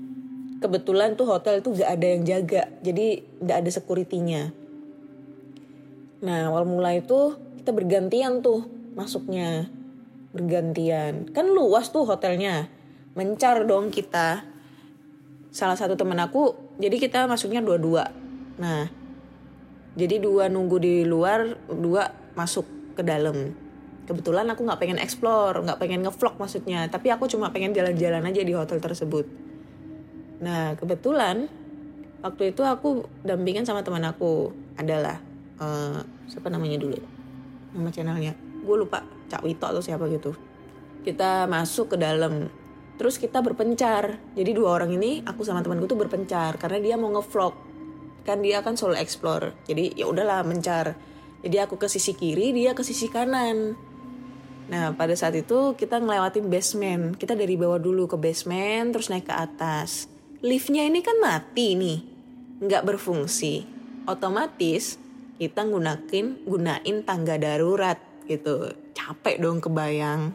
Kebetulan 0.58 1.19
tuh 1.19 1.28
hotel 1.28 1.60
itu 1.60 1.76
nggak 1.76 1.91
ada 1.91 2.06
yang 2.08 2.21
jaga 2.26 2.63
jadi 2.82 3.21
nggak 3.45 3.58
ada 3.62 3.69
securitynya 3.69 4.57
nah 6.17 6.49
awal 6.49 6.65
mulai 6.65 7.06
itu 7.06 7.38
kita 7.62 7.75
bergantian 7.75 8.39
tuh 8.39 8.63
masuknya. 8.95 9.67
Bergantian. 10.32 11.27
Kan 11.36 11.51
luas 11.51 11.91
tuh 11.91 12.08
hotelnya. 12.08 12.71
Mencar 13.13 13.67
dong 13.67 13.91
kita. 13.91 14.47
Salah 15.51 15.75
satu 15.75 15.99
temen 15.99 16.15
aku 16.15 16.56
jadi 16.80 16.95
kita 16.95 17.27
masuknya 17.27 17.60
dua-dua. 17.60 18.08
Nah 18.56 18.88
jadi 19.99 20.23
dua 20.23 20.47
nunggu 20.47 20.80
di 20.80 21.03
luar 21.03 21.60
dua 21.67 22.08
masuk 22.39 22.95
ke 22.95 23.03
dalam. 23.03 23.51
Kebetulan 24.08 24.47
aku 24.47 24.63
nggak 24.63 24.80
pengen 24.80 25.03
explore 25.03 25.60
nggak 25.60 25.77
pengen 25.84 26.08
ngevlog 26.08 26.39
maksudnya. 26.39 26.88
Tapi 26.88 27.12
aku 27.12 27.27
cuma 27.27 27.51
pengen 27.51 27.75
jalan-jalan 27.75 28.23
aja 28.23 28.41
di 28.47 28.53
hotel 28.56 28.80
tersebut. 28.80 29.27
Nah 30.39 30.80
kebetulan 30.80 31.51
waktu 32.23 32.56
itu 32.56 32.63
aku 32.63 33.12
dampingan 33.27 33.67
sama 33.67 33.84
teman 33.84 34.08
aku 34.08 34.56
adalah 34.80 35.27
uh, 35.62 36.02
siapa 36.30 36.48
namanya 36.50 36.82
dulu 36.82 36.98
nama 37.78 37.89
channelnya. 37.93 38.34
Gue 38.63 38.76
lupa 38.80 39.04
Cak 39.30 39.43
Wito 39.43 39.65
atau 39.67 39.84
siapa 39.84 40.10
gitu. 40.10 40.34
Kita 41.04 41.46
masuk 41.46 41.96
ke 41.96 41.98
dalam. 42.00 42.50
Terus 42.98 43.22
kita 43.22 43.46
berpencar. 43.46 44.17
Jadi 44.34 44.52
dua 44.58 44.82
orang 44.82 44.98
ini 44.98 45.22
aku 45.22 45.46
sama 45.46 45.62
temanku 45.62 45.86
tuh 45.86 46.00
berpencar 46.00 46.58
karena 46.58 46.82
dia 46.82 46.96
mau 46.98 47.13
ngevlog. 47.13 47.54
Kan 48.26 48.41
dia 48.43 48.60
kan 48.65 48.76
solo 48.76 48.98
explore. 48.98 49.54
Jadi 49.70 49.93
ya 49.96 50.10
udahlah 50.10 50.41
mencar. 50.43 50.98
Jadi 51.46 51.58
aku 51.62 51.78
ke 51.78 51.88
sisi 51.88 52.17
kiri 52.17 52.52
dia 52.52 52.74
ke 52.74 52.82
sisi 52.82 53.08
kanan. 53.08 53.78
Nah 54.67 54.91
pada 54.98 55.15
saat 55.15 55.38
itu 55.38 55.78
kita 55.78 56.02
ngelewatin 56.02 56.50
basement. 56.50 57.04
Kita 57.15 57.38
dari 57.38 57.56
bawah 57.56 57.80
dulu 57.80 58.10
ke 58.10 58.17
basement 58.20 58.91
terus 58.91 59.08
naik 59.08 59.30
ke 59.30 59.36
atas. 59.38 60.12
Liftnya 60.43 60.86
ini 60.86 61.02
kan 61.02 61.17
mati 61.17 61.74
nih, 61.74 61.98
nggak 62.62 62.84
berfungsi. 62.86 63.65
Otomatis 64.06 65.02
kita 65.38 65.65
gunain 65.69 66.41
gunain 66.45 66.97
tangga 67.06 67.38
darurat 67.38 67.97
gitu. 68.26 68.73
Capek 68.97 69.38
dong 69.41 69.62
kebayang. 69.62 70.34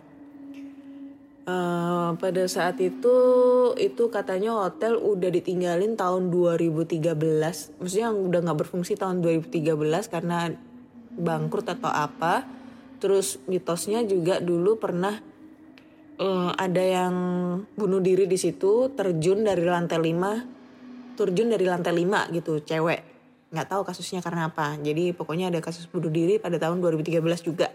Uh, 1.43 2.15
pada 2.23 2.47
saat 2.47 2.79
itu 2.79 3.17
itu 3.75 4.05
katanya 4.15 4.63
hotel 4.63 4.95
udah 4.95 5.27
ditinggalin 5.27 5.99
tahun 5.99 6.31
2013 6.31 7.03
maksudnya 7.83 8.15
udah 8.15 8.47
nggak 8.47 8.59
berfungsi 8.63 8.95
tahun 8.95 9.27
2013 9.27 9.75
karena 10.07 10.55
bangkrut 11.19 11.67
atau 11.67 11.91
apa 11.91 12.47
terus 13.03 13.43
mitosnya 13.51 14.07
juga 14.07 14.39
dulu 14.39 14.79
pernah 14.79 15.19
uh, 16.23 16.55
ada 16.55 16.79
yang 16.79 17.15
bunuh 17.75 17.99
diri 17.99 18.31
di 18.31 18.39
situ 18.39 18.95
terjun 18.95 19.43
dari 19.43 19.67
lantai 19.67 19.99
5 19.99 21.19
terjun 21.19 21.51
dari 21.51 21.67
lantai 21.67 21.91
5 21.91 22.39
gitu 22.39 22.63
cewek 22.63 23.12
nggak 23.53 23.69
tahu 23.69 23.83
kasusnya 23.85 24.25
karena 24.25 24.49
apa. 24.49 24.81
Jadi 24.81 25.13
pokoknya 25.13 25.53
ada 25.53 25.61
kasus 25.61 25.85
bunuh 25.85 26.09
diri 26.09 26.41
pada 26.41 26.57
tahun 26.57 26.81
2013 26.81 27.21
juga. 27.45 27.69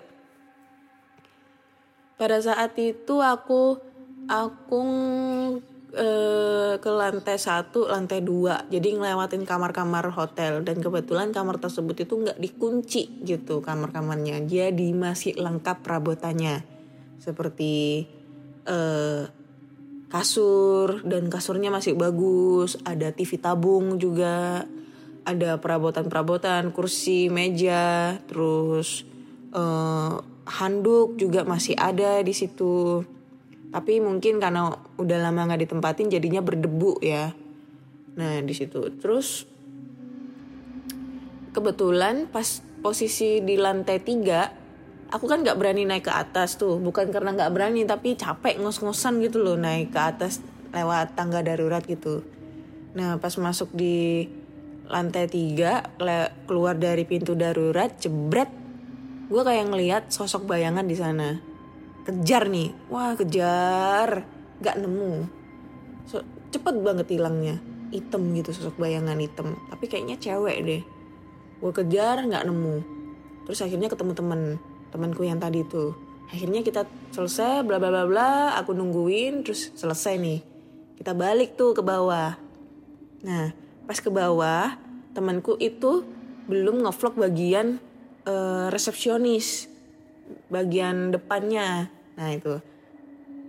Pada 2.17 2.41
saat 2.41 2.73
itu 2.81 3.21
aku 3.21 3.77
aku 4.25 4.81
eh, 5.93 6.73
ke 6.81 6.89
lantai 6.89 7.37
satu 7.37 7.85
lantai 7.93 8.25
dua. 8.25 8.65
Jadi 8.73 8.97
ngelewatin 8.97 9.45
kamar-kamar 9.45 10.09
hotel. 10.17 10.65
Dan 10.65 10.81
kebetulan 10.81 11.29
kamar 11.29 11.61
tersebut 11.61 11.93
itu 11.93 12.13
nggak 12.17 12.41
dikunci 12.41 13.21
gitu 13.21 13.61
kamar-kamarnya. 13.61 14.41
Jadi 14.49 14.97
masih 14.97 15.37
lengkap 15.37 15.85
perabotannya. 15.85 16.65
Seperti 17.21 18.01
eh, 18.65 19.23
kasur 20.09 21.05
dan 21.05 21.29
kasurnya 21.29 21.69
masih 21.69 21.93
bagus. 21.93 22.81
Ada 22.81 23.13
TV 23.13 23.37
tabung 23.37 24.01
juga 24.01 24.65
ada 25.27 25.59
perabotan-perabotan 25.59 26.71
kursi 26.71 27.27
meja 27.27 28.15
terus 28.31 29.03
eh, 29.51 30.15
handuk 30.47 31.19
juga 31.19 31.43
masih 31.43 31.75
ada 31.75 32.23
di 32.23 32.31
situ. 32.31 33.03
Tapi 33.67 33.99
mungkin 33.99 34.39
karena 34.39 34.71
udah 34.95 35.17
lama 35.19 35.51
nggak 35.51 35.67
ditempatin 35.67 36.07
jadinya 36.07 36.39
berdebu 36.39 37.03
ya. 37.03 37.35
Nah 38.15 38.39
di 38.39 38.53
situ. 38.55 38.87
Terus 39.03 39.43
kebetulan 41.51 42.31
pas 42.31 42.63
posisi 42.79 43.43
di 43.43 43.59
lantai 43.59 43.99
tiga 43.99 44.47
aku 45.11 45.25
kan 45.27 45.43
nggak 45.43 45.59
berani 45.59 45.83
naik 45.83 46.07
ke 46.07 46.13
atas 46.15 46.55
tuh. 46.55 46.79
Bukan 46.79 47.11
karena 47.11 47.35
nggak 47.35 47.51
berani 47.51 47.83
tapi 47.83 48.15
capek 48.15 48.63
ngos-ngosan 48.63 49.19
gitu 49.19 49.43
loh 49.43 49.59
naik 49.59 49.91
ke 49.91 49.99
atas 49.99 50.39
lewat 50.71 51.19
tangga 51.19 51.43
darurat 51.43 51.83
gitu. 51.83 52.23
Nah 52.95 53.19
pas 53.19 53.35
masuk 53.35 53.67
di 53.75 54.27
lantai 54.87 55.27
tiga 55.27 55.83
keluar 56.47 56.79
dari 56.79 57.03
pintu 57.03 57.35
darurat 57.35 57.91
jebret. 57.99 58.49
Gue 59.27 59.43
kayak 59.43 59.67
ngelihat 59.69 60.03
sosok 60.07 60.47
bayangan 60.47 60.87
di 60.87 60.95
sana. 60.95 61.35
Kejar 62.07 62.47
nih. 62.47 62.71
Wah 62.87 63.13
kejar. 63.19 64.23
Gak 64.63 64.79
nemu. 64.79 65.27
So, 66.07 66.23
cepet 66.49 66.79
banget 66.79 67.11
hilangnya. 67.11 67.59
Hitam 67.91 68.31
gitu 68.31 68.55
sosok 68.55 68.79
bayangan 68.79 69.19
hitam. 69.19 69.59
Tapi 69.67 69.85
kayaknya 69.91 70.15
cewek 70.15 70.57
deh. 70.63 70.81
Gue 71.59 71.71
kejar 71.75 72.23
nggak 72.23 72.47
nemu. 72.47 72.75
Terus 73.49 73.59
akhirnya 73.63 73.91
ketemu 73.91 74.11
temen. 74.15 74.41
Temanku 74.87 75.27
yang 75.27 75.43
tadi 75.43 75.67
itu 75.67 75.91
akhirnya 76.27 76.59
kita 76.59 76.83
selesai 77.11 77.63
bla 77.67 77.79
bla 77.79 77.91
bla 77.91 78.03
bla. 78.07 78.31
Aku 78.63 78.71
nungguin 78.71 79.43
terus 79.43 79.75
selesai 79.75 80.15
nih. 80.15 80.39
Kita 80.95 81.11
balik 81.11 81.59
tuh 81.59 81.75
ke 81.75 81.83
bawah. 81.83 82.39
Nah 83.27 83.66
pas 83.87 83.97
ke 83.97 84.11
bawah 84.11 84.75
temanku 85.15 85.55
itu 85.57 86.03
belum 86.51 86.83
ngevlog 86.85 87.15
bagian 87.17 87.79
uh, 88.27 88.67
resepsionis 88.69 89.71
bagian 90.51 91.15
depannya. 91.15 91.87
Nah 92.19 92.29
itu. 92.35 92.59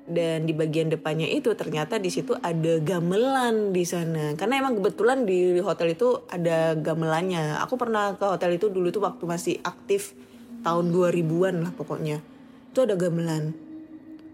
Dan 0.09 0.49
di 0.49 0.57
bagian 0.57 0.89
depannya 0.89 1.29
itu 1.29 1.53
ternyata 1.53 2.01
di 2.01 2.09
situ 2.09 2.33
ada 2.41 2.81
gamelan 2.81 3.77
di 3.77 3.85
sana. 3.85 4.33
Karena 4.41 4.65
emang 4.65 4.81
kebetulan 4.81 5.29
di 5.29 5.61
hotel 5.61 5.93
itu 5.93 6.25
ada 6.33 6.73
gamelannya. 6.73 7.61
Aku 7.69 7.77
pernah 7.77 8.17
ke 8.17 8.25
hotel 8.25 8.57
itu 8.57 8.73
dulu 8.73 8.89
tuh 8.89 9.05
waktu 9.05 9.25
masih 9.29 9.55
aktif 9.61 10.17
tahun 10.65 10.97
2000-an 10.97 11.55
lah 11.61 11.73
pokoknya. 11.77 12.25
Itu 12.73 12.89
ada 12.89 12.97
gamelan. 12.97 13.53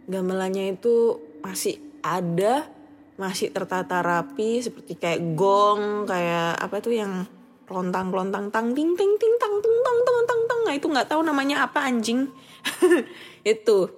Gamelannya 0.07 0.79
itu 0.79 1.19
masih 1.43 1.83
ada 2.07 2.71
masih 3.15 3.55
tertata 3.55 4.03
rapi 4.03 4.59
seperti 4.59 4.99
kayak 4.99 5.39
gong 5.39 6.03
kayak 6.03 6.59
apa 6.59 6.83
tuh 6.83 6.99
yang 6.99 7.23
lontang 7.71 8.11
lontang 8.11 8.51
tang 8.51 8.75
ting 8.75 8.93
ting 8.99 9.15
ting 9.17 9.35
tang 9.39 9.55
tung 9.63 9.79
tang 9.87 9.99
tang 10.03 10.21
tang 10.27 10.43
tang 10.51 10.61
nah 10.67 10.75
itu 10.75 10.87
nggak 10.91 11.09
tahu 11.09 11.23
namanya 11.23 11.65
apa 11.65 11.87
anjing. 11.87 12.29
Itu. 13.47 13.89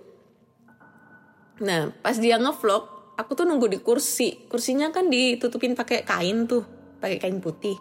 Nah 1.65 1.91
pas 2.05 2.15
dia 2.21 2.37
ngevlog 2.37 3.17
aku 3.17 3.33
tuh 3.33 3.49
nunggu 3.49 3.73
di 3.73 3.79
kursi. 3.81 4.47
Kursinya 4.47 4.93
kan 4.93 5.09
ditutupin 5.09 5.73
pakai 5.73 6.05
kain 6.05 6.45
tuh 6.45 6.63
pakai 7.01 7.17
kain 7.17 7.41
putih. 7.41 7.75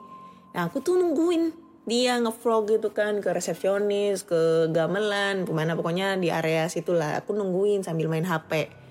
Nah 0.55 0.71
aku 0.71 0.79
tuh 0.79 0.95
nungguin 0.95 1.51
dia 1.85 2.17
ngevlog 2.17 2.79
gitu 2.79 2.95
kan 2.95 3.19
ke 3.21 3.29
resepsionis 3.29 4.25
ke 4.25 4.71
gamelan 4.73 5.45
ke 5.45 5.51
mana 5.53 5.75
pokoknya 5.75 6.15
di 6.15 6.31
area 6.31 6.71
situlah. 6.71 7.19
Aku 7.19 7.35
nungguin 7.35 7.83
sambil 7.83 8.07
main 8.07 8.25
hp 8.25 8.85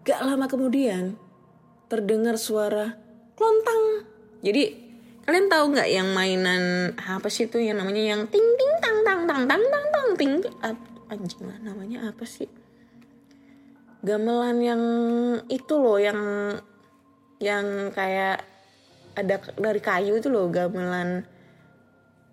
gak 0.00 0.24
lama 0.24 0.48
kemudian 0.48 1.14
terdengar 1.90 2.38
suara 2.38 2.94
klontang 3.34 4.06
jadi 4.46 4.90
Kalian 5.30 5.46
tahu 5.46 5.64
nggak 5.78 5.90
yang 5.94 6.10
mainan 6.10 6.90
apa 6.98 7.30
sih 7.30 7.46
itu 7.46 7.62
yang 7.62 7.78
namanya 7.78 8.02
yang 8.02 8.26
ting 8.34 8.42
ting 8.58 8.72
tang 8.82 8.98
tang 9.06 9.30
tang 9.30 9.46
tang 9.46 9.62
tang 9.62 9.86
tang 9.94 10.08
ting 10.18 10.42
anjing 11.06 11.46
lah 11.46 11.54
namanya 11.62 12.10
apa 12.10 12.26
sih? 12.26 12.50
Gamelan 14.02 14.58
yang 14.58 14.82
itu 15.46 15.74
loh 15.78 16.02
yang 16.02 16.18
yang 17.38 17.94
kayak 17.94 18.42
ada 19.14 19.38
dari 19.54 19.78
kayu 19.78 20.18
itu 20.18 20.26
loh 20.26 20.50
gamelan 20.50 21.22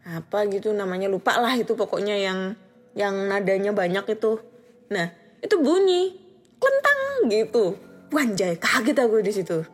apa 0.01 0.49
gitu 0.49 0.73
namanya 0.73 1.05
lupa 1.05 1.37
lah 1.37 1.53
itu 1.53 1.77
pokoknya 1.77 2.17
yang 2.17 2.57
yang 2.97 3.13
nadanya 3.29 3.77
banyak 3.77 4.09
itu. 4.09 4.41
Nah, 4.89 5.13
itu 5.37 5.53
bunyi 5.61 6.17
kentang 6.57 7.29
gitu. 7.29 7.77
Wanjay, 8.07 8.55
kaget 8.55 8.97
aku 9.03 9.19
di 9.19 9.33
situ. 9.35 9.67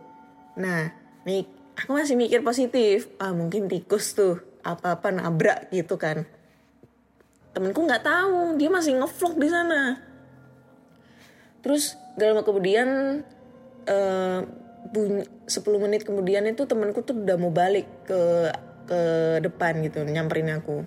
Nah, 0.58 0.90
nih 1.22 1.46
aku 1.78 1.94
masih 1.94 2.18
mikir 2.18 2.42
positif. 2.42 3.14
Ah 3.22 3.30
mungkin 3.30 3.70
tikus 3.70 4.18
tuh 4.18 4.42
apa 4.66 4.98
apa 4.98 5.14
nabrak 5.14 5.70
gitu 5.70 6.02
kan. 6.02 6.26
Temenku 7.54 7.86
nggak 7.86 8.02
tahu 8.02 8.58
dia 8.58 8.74
masih 8.74 8.98
ngevlog 8.98 9.38
di 9.38 9.48
sana. 9.54 10.02
Terus 11.62 11.94
gak 12.18 12.34
lama 12.34 12.42
kemudian 12.44 13.22
uh, 13.88 14.40
bunyi, 14.90 15.24
10 15.48 15.84
menit 15.86 16.02
kemudian 16.04 16.44
itu 16.50 16.66
temenku 16.66 17.06
tuh 17.06 17.14
udah 17.14 17.38
mau 17.38 17.54
balik 17.54 17.86
ke 18.10 18.50
ke 18.84 19.02
depan 19.46 19.80
gitu 19.86 20.02
nyamperin 20.02 20.58
aku. 20.58 20.82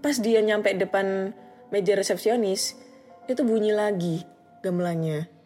Pas 0.00 0.16
dia 0.16 0.40
nyampe 0.40 0.72
depan 0.72 1.36
meja 1.68 1.92
resepsionis 1.92 2.80
itu 3.28 3.44
bunyi 3.44 3.76
lagi 3.76 4.24
gamelannya 4.64 5.37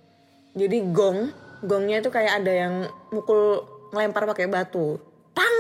jadi 0.53 0.85
gong 0.93 1.33
gongnya 1.63 2.03
itu 2.03 2.11
kayak 2.11 2.43
ada 2.43 2.53
yang 2.53 2.75
mukul 3.15 3.65
ngelempar 3.95 4.27
pakai 4.27 4.51
batu. 4.51 4.99
Tang! 5.33 5.59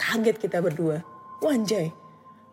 Kaget 0.00 0.36
kita 0.40 0.58
berdua. 0.64 1.04
Wanjay. 1.44 1.92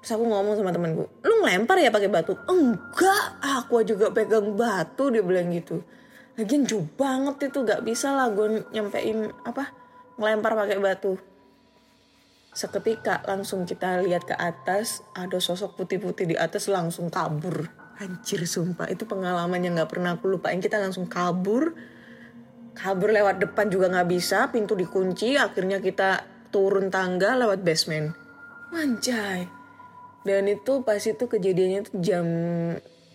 Terus 0.01 0.11
aku 0.17 0.25
ngomong 0.25 0.57
sama 0.57 0.73
temanku, 0.73 1.05
lu 1.21 1.45
ngelempar 1.45 1.77
ya 1.77 1.93
pakai 1.93 2.09
batu? 2.09 2.33
Enggak, 2.49 3.37
aku 3.37 3.85
juga 3.85 4.09
pegang 4.09 4.57
batu 4.57 5.13
dia 5.13 5.21
bilang 5.21 5.53
gitu. 5.53 5.85
Lagian 6.41 6.65
jauh 6.65 6.89
banget 6.97 7.53
itu 7.53 7.61
gak 7.61 7.85
bisa 7.85 8.09
lah 8.09 8.33
gue 8.33 8.65
nyampein 8.73 9.29
apa 9.45 9.69
ngelempar 10.17 10.57
pakai 10.57 10.81
batu. 10.81 11.21
Seketika 12.51 13.21
langsung 13.29 13.69
kita 13.69 14.01
lihat 14.01 14.25
ke 14.25 14.33
atas 14.33 15.05
ada 15.13 15.37
sosok 15.37 15.77
putih-putih 15.77 16.33
di 16.33 16.35
atas 16.35 16.65
langsung 16.65 17.13
kabur. 17.13 17.80
Anjir 18.01 18.41
sumpah. 18.49 18.89
Itu 18.89 19.05
pengalaman 19.05 19.61
yang 19.61 19.77
gak 19.77 19.93
pernah 19.93 20.17
aku 20.17 20.25
lupain. 20.25 20.57
Kita 20.57 20.81
langsung 20.81 21.05
kabur. 21.05 21.77
Kabur 22.73 23.13
lewat 23.13 23.37
depan 23.37 23.69
juga 23.69 23.93
nggak 23.93 24.09
bisa. 24.09 24.49
Pintu 24.49 24.73
dikunci. 24.73 25.37
Akhirnya 25.37 25.77
kita 25.77 26.25
turun 26.49 26.89
tangga 26.89 27.37
lewat 27.37 27.61
basement. 27.61 28.09
Manjai 28.73 29.61
dan 30.21 30.45
itu 30.45 30.85
pas 30.85 31.01
itu 31.01 31.25
kejadiannya 31.25 31.79
itu 31.81 31.91
jam 32.01 32.25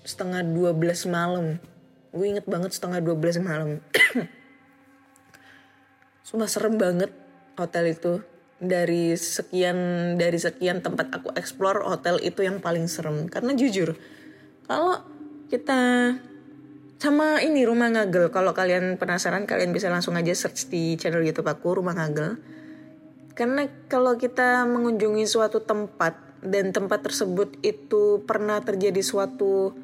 setengah 0.03 0.43
12 0.43 1.07
malam. 1.07 1.63
Gue 2.11 2.35
inget 2.35 2.47
banget 2.51 2.75
setengah 2.75 2.99
12 2.99 3.47
malam. 3.47 3.79
Sumpah 6.27 6.51
serem 6.51 6.75
banget 6.79 7.15
hotel 7.55 7.95
itu. 7.95 8.15
Dari 8.57 9.13
sekian 9.15 9.77
dari 10.17 10.41
sekian 10.41 10.81
tempat 10.81 11.13
aku 11.13 11.29
explore 11.37 11.85
hotel 11.85 12.19
itu 12.25 12.43
yang 12.43 12.59
paling 12.59 12.91
serem. 12.91 13.31
Karena 13.31 13.55
jujur 13.55 13.95
kalau 14.67 15.01
kita 15.47 16.13
sama 16.97 17.39
ini 17.45 17.63
rumah 17.63 17.93
ngagel. 17.93 18.33
Kalau 18.33 18.53
kalian 18.57 18.97
penasaran 18.97 19.45
kalian 19.45 19.71
bisa 19.71 19.93
langsung 19.93 20.17
aja 20.19 20.33
search 20.33 20.69
di 20.73 20.97
channel 20.99 21.23
YouTube 21.23 21.49
aku 21.49 21.79
rumah 21.79 21.95
ngagel. 21.95 22.41
Karena 23.37 23.69
kalau 23.87 24.17
kita 24.17 24.65
mengunjungi 24.65 25.29
suatu 25.29 25.61
tempat 25.61 26.41
dan 26.41 26.73
tempat 26.73 27.05
tersebut 27.05 27.61
itu 27.61 28.25
pernah 28.25 28.61
terjadi 28.65 29.01
suatu 29.05 29.77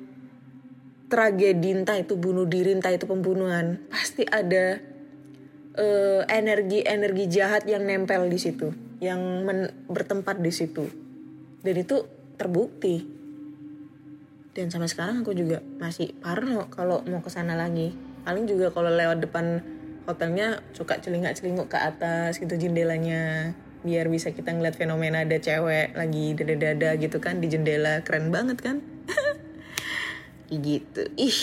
tragedi 1.12 1.76
entah 1.76 2.00
itu 2.00 2.16
bunuh 2.16 2.48
diri 2.48 2.72
entah 2.72 2.88
itu 2.88 3.04
pembunuhan 3.04 3.84
pasti 3.92 4.24
ada 4.24 4.80
energi 6.32 6.80
energi-energi 6.84 7.24
jahat 7.28 7.62
yang 7.68 7.84
nempel 7.84 8.28
di 8.28 8.40
situ 8.40 8.72
yang 9.00 9.44
bertempat 9.88 10.40
di 10.40 10.52
situ 10.52 10.88
dan 11.60 11.74
itu 11.76 12.04
terbukti 12.40 13.04
dan 14.53 14.68
sampai 14.68 14.88
sekarang 14.88 15.24
aku 15.24 15.32
juga 15.32 15.64
masih 15.80 16.12
parno 16.20 16.68
kalau 16.68 17.00
mau 17.09 17.24
ke 17.24 17.32
sana 17.32 17.57
lagi. 17.57 17.96
Paling 18.22 18.44
juga 18.44 18.68
kalau 18.68 18.92
lewat 18.92 19.24
depan 19.24 19.64
hotelnya 20.05 20.61
suka 20.76 21.00
celingak 21.00 21.32
celinguk 21.40 21.72
ke 21.72 21.78
atas 21.80 22.36
gitu 22.36 22.53
jendelanya 22.59 23.55
biar 23.82 24.07
bisa 24.07 24.30
kita 24.30 24.55
ngeliat 24.55 24.78
fenomena 24.78 25.26
ada 25.26 25.40
cewek 25.40 25.96
lagi 25.98 26.36
dada-dada 26.38 26.94
gitu 27.00 27.18
kan 27.18 27.40
di 27.40 27.48
jendela. 27.48 28.05
Keren 28.05 28.28
banget 28.28 28.61
kan? 28.61 28.76
Gitu. 30.53 31.09
Ih 31.16 31.40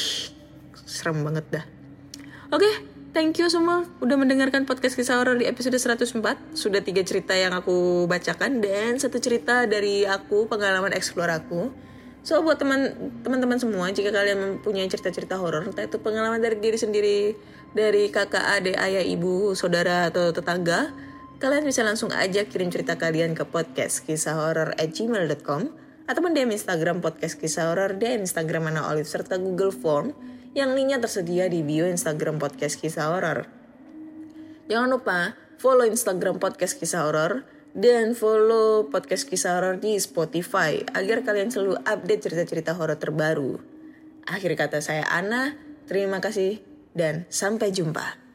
serem 0.86 1.26
banget 1.26 1.45
dah. 1.49 1.66
Oke 2.53 2.70
thank 3.10 3.41
you 3.41 3.49
semua 3.49 3.89
udah 4.05 4.18
mendengarkan 4.22 4.70
podcast 4.70 4.93
kisah 4.93 5.18
horor 5.18 5.34
di 5.34 5.49
episode 5.49 5.74
104 5.74 6.53
sudah 6.53 6.82
tiga 6.86 7.01
cerita 7.01 7.34
yang 7.34 7.57
aku 7.57 8.05
bacakan 8.05 8.62
dan 8.62 9.01
satu 9.01 9.18
cerita 9.18 9.66
dari 9.66 10.05
aku 10.05 10.45
pengalaman 10.45 10.93
explore 10.93 11.34
aku 11.34 11.88
so 12.22 12.43
buat 12.43 12.59
teman 12.59 12.93
teman-teman 13.24 13.57
semua 13.57 13.88
jika 13.89 14.11
kalian 14.11 14.59
mempunyai 14.59 14.88
cerita-cerita 14.91 15.39
horor 15.39 15.67
entah 15.67 15.88
itu 15.88 15.97
pengalaman 16.01 16.43
dari 16.43 16.59
diri 16.59 16.76
sendiri 16.76 17.20
dari 17.72 18.11
kakak 18.11 18.59
adik 18.59 18.76
ayah 18.76 19.03
ibu 19.05 19.55
saudara 19.55 20.11
atau 20.11 20.34
tetangga 20.36 20.91
kalian 21.39 21.63
bisa 21.63 21.88
langsung 21.88 22.11
aja 22.11 22.43
kirim 22.43 22.67
cerita 22.67 22.99
kalian 22.99 23.32
ke 23.32 23.47
podcast 23.47 24.03
kisah 24.03 24.36
horor 24.36 24.76
at 24.76 24.91
gmail.com 24.91 25.72
ataupun 26.09 26.34
DM 26.34 26.51
Instagram 26.51 27.05
podcast 27.05 27.38
kisah 27.38 27.70
horor 27.70 27.95
dan 27.95 28.26
Instagram 28.26 28.67
Mana 28.67 28.89
Olive 28.89 29.07
serta 29.07 29.38
Google 29.38 29.72
Form 29.72 30.11
yang 30.57 30.74
linknya 30.74 30.97
tersedia 30.97 31.45
di 31.45 31.61
bio 31.61 31.86
Instagram 31.86 32.41
podcast 32.41 32.82
kisah 32.82 33.13
horor. 33.13 33.45
Jangan 34.65 34.89
lupa 34.89 35.38
follow 35.61 35.86
Instagram 35.86 36.41
podcast 36.41 36.82
kisah 36.82 37.05
horor 37.05 37.45
dan 37.74 38.17
follow 38.17 38.89
podcast 38.89 39.30
kisah 39.30 39.57
horor 39.57 39.78
di 39.78 39.97
Spotify 40.01 40.82
agar 40.93 41.22
kalian 41.22 41.53
selalu 41.53 41.78
update 41.86 42.22
cerita-cerita 42.26 42.74
horor 42.74 42.97
terbaru. 42.97 43.61
Akhir 44.30 44.53
kata 44.53 44.82
saya 44.82 45.05
Ana, 45.09 45.57
terima 45.89 46.22
kasih 46.22 46.61
dan 46.93 47.26
sampai 47.30 47.74
jumpa. 47.74 48.30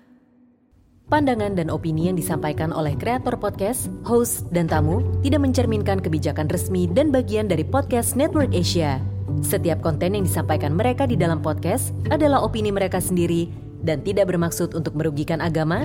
Pandangan 1.04 1.52
dan 1.52 1.68
opini 1.68 2.08
yang 2.08 2.16
disampaikan 2.16 2.72
oleh 2.72 2.96
kreator 2.96 3.36
podcast, 3.36 3.92
host, 4.08 4.48
dan 4.56 4.64
tamu 4.64 5.04
tidak 5.20 5.44
mencerminkan 5.44 6.00
kebijakan 6.00 6.48
resmi 6.48 6.88
dan 6.88 7.12
bagian 7.12 7.44
dari 7.44 7.60
podcast 7.60 8.16
Network 8.16 8.56
Asia. 8.56 9.04
Setiap 9.44 9.84
konten 9.84 10.16
yang 10.16 10.24
disampaikan 10.24 10.72
mereka 10.72 11.04
di 11.04 11.20
dalam 11.20 11.44
podcast 11.44 11.92
adalah 12.08 12.40
opini 12.40 12.72
mereka 12.72 13.04
sendiri 13.04 13.52
dan 13.84 14.00
tidak 14.00 14.32
bermaksud 14.32 14.72
untuk 14.72 14.96
merugikan 14.96 15.44
agama, 15.44 15.84